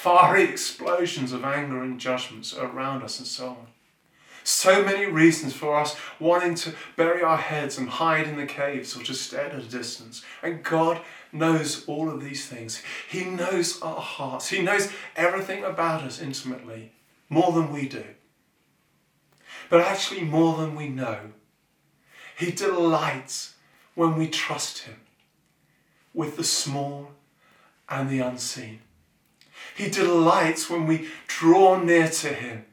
fiery 0.07 0.45
explosions 0.45 1.33
of 1.33 1.45
anger 1.45 1.83
and 1.83 1.99
judgments 1.99 2.57
around 2.57 3.03
us, 3.03 3.19
and 3.19 3.27
so 3.27 3.49
on. 3.49 3.67
So 4.45 4.85
many 4.85 5.07
reasons 5.07 5.53
for 5.53 5.77
us 5.77 5.97
wanting 6.21 6.55
to 6.55 6.75
bury 6.95 7.25
our 7.25 7.37
heads 7.37 7.77
and 7.77 7.89
hide 7.89 8.29
in 8.29 8.37
the 8.37 8.47
caves 8.47 8.97
or 8.97 9.03
just 9.03 9.27
stand 9.27 9.55
at 9.55 9.65
a 9.65 9.69
distance. 9.69 10.23
And 10.45 10.63
God 10.63 11.01
knows 11.33 11.85
all 11.89 12.09
of 12.09 12.23
these 12.23 12.47
things. 12.47 12.81
He 13.11 13.25
knows 13.25 13.83
our 13.83 14.01
hearts. 14.01 14.47
He 14.47 14.63
knows 14.63 14.93
everything 15.17 15.65
about 15.65 16.03
us 16.03 16.23
intimately, 16.23 16.93
more 17.29 17.51
than 17.51 17.73
we 17.73 17.89
do. 17.89 18.05
But 19.69 19.81
actually, 19.81 20.21
more 20.21 20.57
than 20.57 20.77
we 20.77 20.89
know. 20.89 21.19
He 22.39 22.53
delights 22.53 23.57
when 23.97 24.17
we 24.17 24.29
trust 24.29 24.83
Him 24.83 25.01
with 26.15 26.37
the 26.37 26.45
small 26.45 27.11
and 27.89 28.09
the 28.09 28.21
unseen. 28.21 28.83
He 29.77 29.91
delights 29.91 30.71
when 30.71 30.87
we 30.87 31.09
draw 31.27 31.79
near 31.79 32.09
to 32.09 32.29
Him 32.29 32.65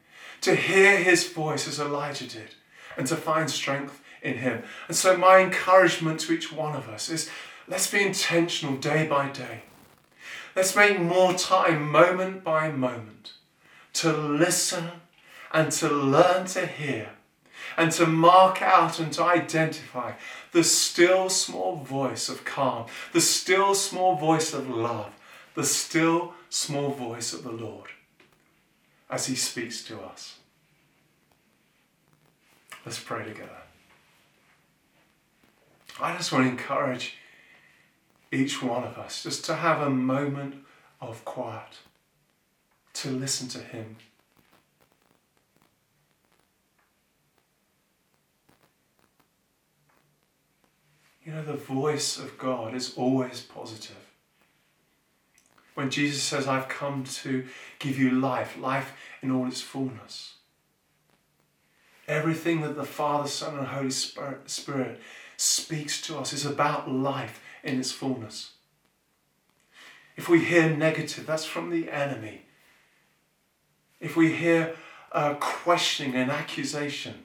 to 0.43 0.55
hear 0.55 0.97
his 0.97 1.27
voice 1.27 1.67
as 1.67 1.79
Elijah 1.79 2.27
did 2.27 2.55
and 2.97 3.07
to 3.07 3.15
find 3.15 3.49
strength 3.49 4.01
in 4.21 4.37
him. 4.37 4.63
And 4.87 4.95
so, 4.95 5.17
my 5.17 5.39
encouragement 5.39 6.19
to 6.21 6.33
each 6.33 6.51
one 6.51 6.75
of 6.75 6.89
us 6.89 7.09
is 7.09 7.29
let's 7.67 7.89
be 7.89 8.05
intentional 8.05 8.75
day 8.75 9.07
by 9.07 9.29
day. 9.29 9.63
Let's 10.55 10.75
make 10.75 10.99
more 10.99 11.33
time, 11.33 11.89
moment 11.91 12.43
by 12.43 12.69
moment, 12.69 13.33
to 13.93 14.11
listen 14.11 14.91
and 15.51 15.71
to 15.73 15.89
learn 15.89 16.45
to 16.47 16.67
hear 16.67 17.11
and 17.77 17.91
to 17.93 18.05
mark 18.05 18.61
out 18.61 18.99
and 18.99 19.11
to 19.13 19.23
identify 19.23 20.13
the 20.51 20.63
still 20.63 21.29
small 21.29 21.77
voice 21.77 22.27
of 22.29 22.43
calm, 22.43 22.87
the 23.13 23.21
still 23.21 23.73
small 23.73 24.15
voice 24.15 24.53
of 24.53 24.69
love, 24.69 25.13
the 25.55 25.63
still 25.63 26.33
small 26.49 26.89
voice 26.89 27.33
of 27.33 27.43
the 27.43 27.51
Lord 27.51 27.89
as 29.09 29.27
He 29.27 29.35
speaks 29.35 29.83
to 29.85 29.99
us. 30.01 30.37
Let's 32.85 32.99
pray 32.99 33.23
together. 33.23 33.49
I 36.01 36.17
just 36.17 36.31
want 36.31 36.45
to 36.45 36.49
encourage 36.49 37.17
each 38.31 38.63
one 38.63 38.83
of 38.83 38.97
us 38.97 39.23
just 39.23 39.45
to 39.45 39.55
have 39.55 39.81
a 39.81 39.89
moment 39.89 40.55
of 40.99 41.23
quiet, 41.23 41.77
to 42.93 43.09
listen 43.09 43.47
to 43.49 43.59
Him. 43.59 43.95
You 51.23 51.31
know, 51.31 51.43
the 51.43 51.53
voice 51.53 52.17
of 52.17 52.37
God 52.37 52.73
is 52.73 52.95
always 52.97 53.39
positive. 53.41 54.02
When 55.73 55.89
Jesus 55.89 56.21
says, 56.21 56.47
I've 56.47 56.69
come 56.69 57.03
to 57.03 57.45
give 57.79 57.97
you 57.97 58.11
life, 58.11 58.57
life 58.57 58.93
in 59.21 59.31
all 59.31 59.47
its 59.47 59.61
fullness. 59.61 60.35
Everything 62.07 62.61
that 62.61 62.75
the 62.75 62.83
Father, 62.83 63.27
Son, 63.27 63.57
and 63.57 63.67
Holy 63.67 63.89
Spirit 63.89 64.99
speaks 65.37 66.01
to 66.03 66.17
us 66.17 66.33
is 66.33 66.45
about 66.45 66.91
life 66.91 67.41
in 67.63 67.79
its 67.79 67.91
fullness. 67.91 68.51
If 70.15 70.29
we 70.29 70.43
hear 70.43 70.69
negative, 70.69 71.25
that's 71.25 71.45
from 71.45 71.69
the 71.69 71.89
enemy. 71.89 72.43
If 73.99 74.15
we 74.15 74.33
hear 74.33 74.75
uh, 75.11 75.35
questioning 75.35 76.15
and 76.15 76.29
accusation, 76.29 77.23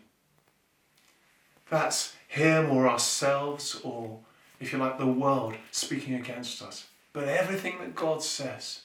That's 1.71 2.17
him 2.27 2.71
or 2.71 2.89
ourselves 2.89 3.81
or, 3.85 4.21
if 4.61 4.73
you 4.73 4.79
like, 4.79 4.99
the 4.99 5.07
world 5.07 5.55
speaking 5.71 6.15
against 6.15 6.63
us. 6.63 6.87
But 7.19 7.27
everything 7.27 7.79
that 7.81 7.97
God 7.97 8.23
says 8.23 8.83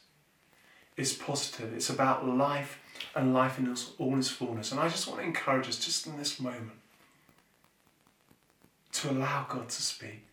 is 0.97 1.13
positive. 1.13 1.71
It's 1.71 1.91
about 1.91 2.27
life 2.27 2.79
and 3.13 3.31
life 3.31 3.59
in 3.59 3.71
all 3.99 4.17
its 4.17 4.29
fullness. 4.29 4.71
And 4.71 4.81
I 4.81 4.89
just 4.89 5.07
want 5.07 5.19
to 5.19 5.27
encourage 5.27 5.67
us 5.67 5.77
just 5.77 6.07
in 6.07 6.17
this 6.17 6.39
moment 6.39 6.71
to 8.93 9.11
allow 9.11 9.45
God 9.47 9.69
to 9.69 9.81
speak. 9.83 10.25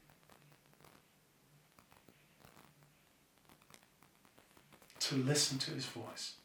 To 5.00 5.16
listen 5.16 5.58
to 5.58 5.72
his 5.72 5.84
voice. 5.84 6.36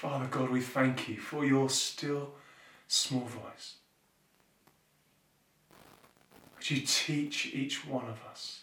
Father 0.00 0.26
God, 0.26 0.50
we 0.50 0.60
thank 0.60 1.08
you 1.08 1.16
for 1.16 1.44
your 1.44 1.68
still 1.68 2.30
small 2.86 3.24
voice. 3.24 3.78
Would 6.54 6.70
you 6.70 6.82
teach 6.86 7.52
each 7.52 7.84
one 7.84 8.04
of 8.06 8.22
us 8.30 8.60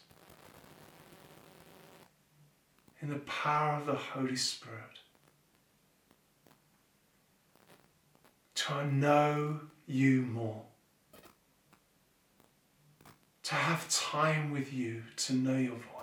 in 3.01 3.09
the 3.09 3.19
power 3.19 3.75
of 3.75 3.85
the 3.85 3.95
Holy 3.95 4.37
Spirit 4.37 5.01
to 8.55 8.87
know 8.87 9.59
you 9.87 10.21
more, 10.21 10.61
to 13.43 13.55
have 13.55 13.89
time 13.89 14.51
with 14.51 14.71
you, 14.71 15.03
to 15.17 15.33
know 15.33 15.57
your 15.57 15.75
voice. 15.75 15.94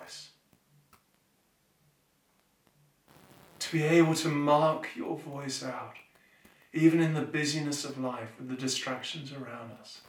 Be 3.73 3.83
able 3.83 4.13
to 4.13 4.27
mark 4.27 4.89
your 4.95 5.17
voice 5.17 5.63
out, 5.63 5.95
even 6.73 6.99
in 6.99 7.15
the 7.15 7.23
busyness 7.23 7.83
of 7.83 7.97
life 7.97 8.29
with 8.37 8.47
the 8.47 8.55
distractions 8.55 9.33
around 9.33 9.71
us. 9.81 10.01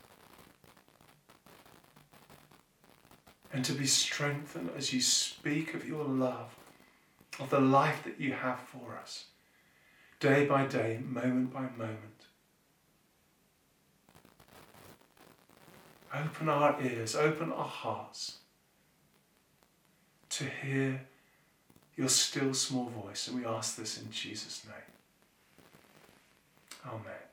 And 3.51 3.65
to 3.65 3.73
be 3.73 3.87
strengthened 3.87 4.69
as 4.77 4.93
you 4.93 5.01
speak 5.01 5.73
of 5.73 5.89
your 5.89 6.05
love, 6.05 6.55
of 7.41 7.49
the 7.49 7.61
life 7.61 8.05
that 8.05 8.21
you 8.21 8.35
have 8.35 8.61
for 8.61 8.99
us, 9.01 9.27
day 10.21 10.45
by 10.45 10.67
day, 10.67 11.01
moment 11.03 11.51
by 11.55 11.63
moment. 11.63 12.27
Open 16.15 16.51
our 16.51 16.79
ears, 16.83 17.17
open 17.17 17.51
our 17.51 17.65
hearts 17.65 18.41
to 20.29 20.45
hear 20.45 21.07
your 21.97 22.09
still 22.09 22.55
small 22.55 22.87
voice. 22.87 23.29
And 23.29 23.39
we 23.39 23.47
ask 23.47 23.77
this 23.77 24.01
in 24.01 24.11
Jesus' 24.11 24.65
name. 24.67 24.75
Amen. 26.87 27.25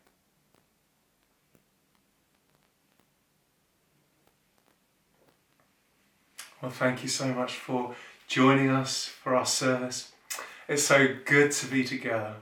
Well, 6.61 6.71
thank 6.71 7.01
you 7.01 7.09
so 7.09 7.33
much 7.33 7.55
for 7.55 7.95
joining 8.27 8.69
us 8.69 9.05
for 9.05 9.35
our 9.35 9.47
service. 9.47 10.11
It's 10.67 10.83
so 10.83 11.15
good 11.25 11.51
to 11.53 11.65
be 11.65 11.83
together. 11.83 12.35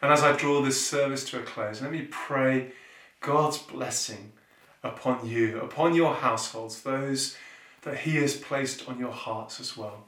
And 0.00 0.12
as 0.12 0.22
I 0.22 0.32
draw 0.32 0.62
this 0.62 0.84
service 0.84 1.24
to 1.30 1.40
a 1.40 1.42
close, 1.42 1.82
let 1.82 1.92
me 1.92 2.08
pray 2.10 2.72
God's 3.20 3.58
blessing 3.58 4.32
upon 4.82 5.26
you, 5.28 5.60
upon 5.60 5.94
your 5.94 6.14
households, 6.14 6.82
those 6.82 7.36
that 7.82 7.98
He 7.98 8.16
has 8.16 8.34
placed 8.36 8.88
on 8.88 8.98
your 8.98 9.12
hearts 9.12 9.60
as 9.60 9.76
well. 9.76 10.04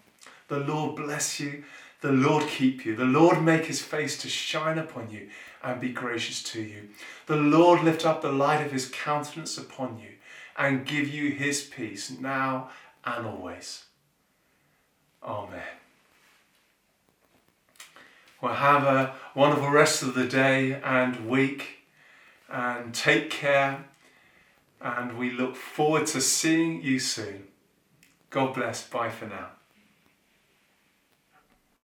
The 0.49 0.61
Lord 0.61 0.97
bless 0.97 1.41
you. 1.41 1.65
The 2.01 2.13
Lord 2.13 2.47
keep 2.47 2.85
you. 2.85 2.95
The 2.95 3.05
Lord 3.05 3.43
make 3.43 3.67
his 3.67 3.83
face 3.83 4.19
to 4.19 4.29
shine 4.29 4.79
upon 4.79 5.11
you 5.11 5.29
and 5.63 5.81
be 5.81 5.89
gracious 5.89 6.43
to 6.45 6.63
you. 6.63 6.89
The 7.27 7.37
Lord 7.37 7.83
lift 7.83 8.05
up 8.05 8.23
the 8.23 8.33
light 8.33 8.65
of 8.65 8.73
his 8.73 8.89
countenance 8.89 9.59
upon 9.59 9.99
you 9.99 10.11
and 10.57 10.87
give 10.87 11.09
you 11.09 11.31
his 11.31 11.63
peace 11.63 12.11
now 12.11 12.71
and 13.05 13.27
always. 13.27 13.85
Amen. 15.23 15.61
Well, 18.41 18.55
have 18.55 18.85
a 18.85 19.15
wonderful 19.35 19.71
rest 19.71 20.03
of 20.03 20.15
the 20.15 20.27
day 20.27 20.81
and 20.85 21.29
week 21.29 21.79
and 22.49 22.95
take 22.95 23.31
care. 23.31 23.87
And 24.81 25.19
we 25.19 25.31
look 25.31 25.57
forward 25.57 26.07
to 26.09 26.21
seeing 26.21 26.83
you 26.83 26.99
soon. 27.01 27.49
God 28.31 28.55
bless. 28.55 28.87
Bye 28.87 29.11
for 29.11 29.27
now. 29.27 29.56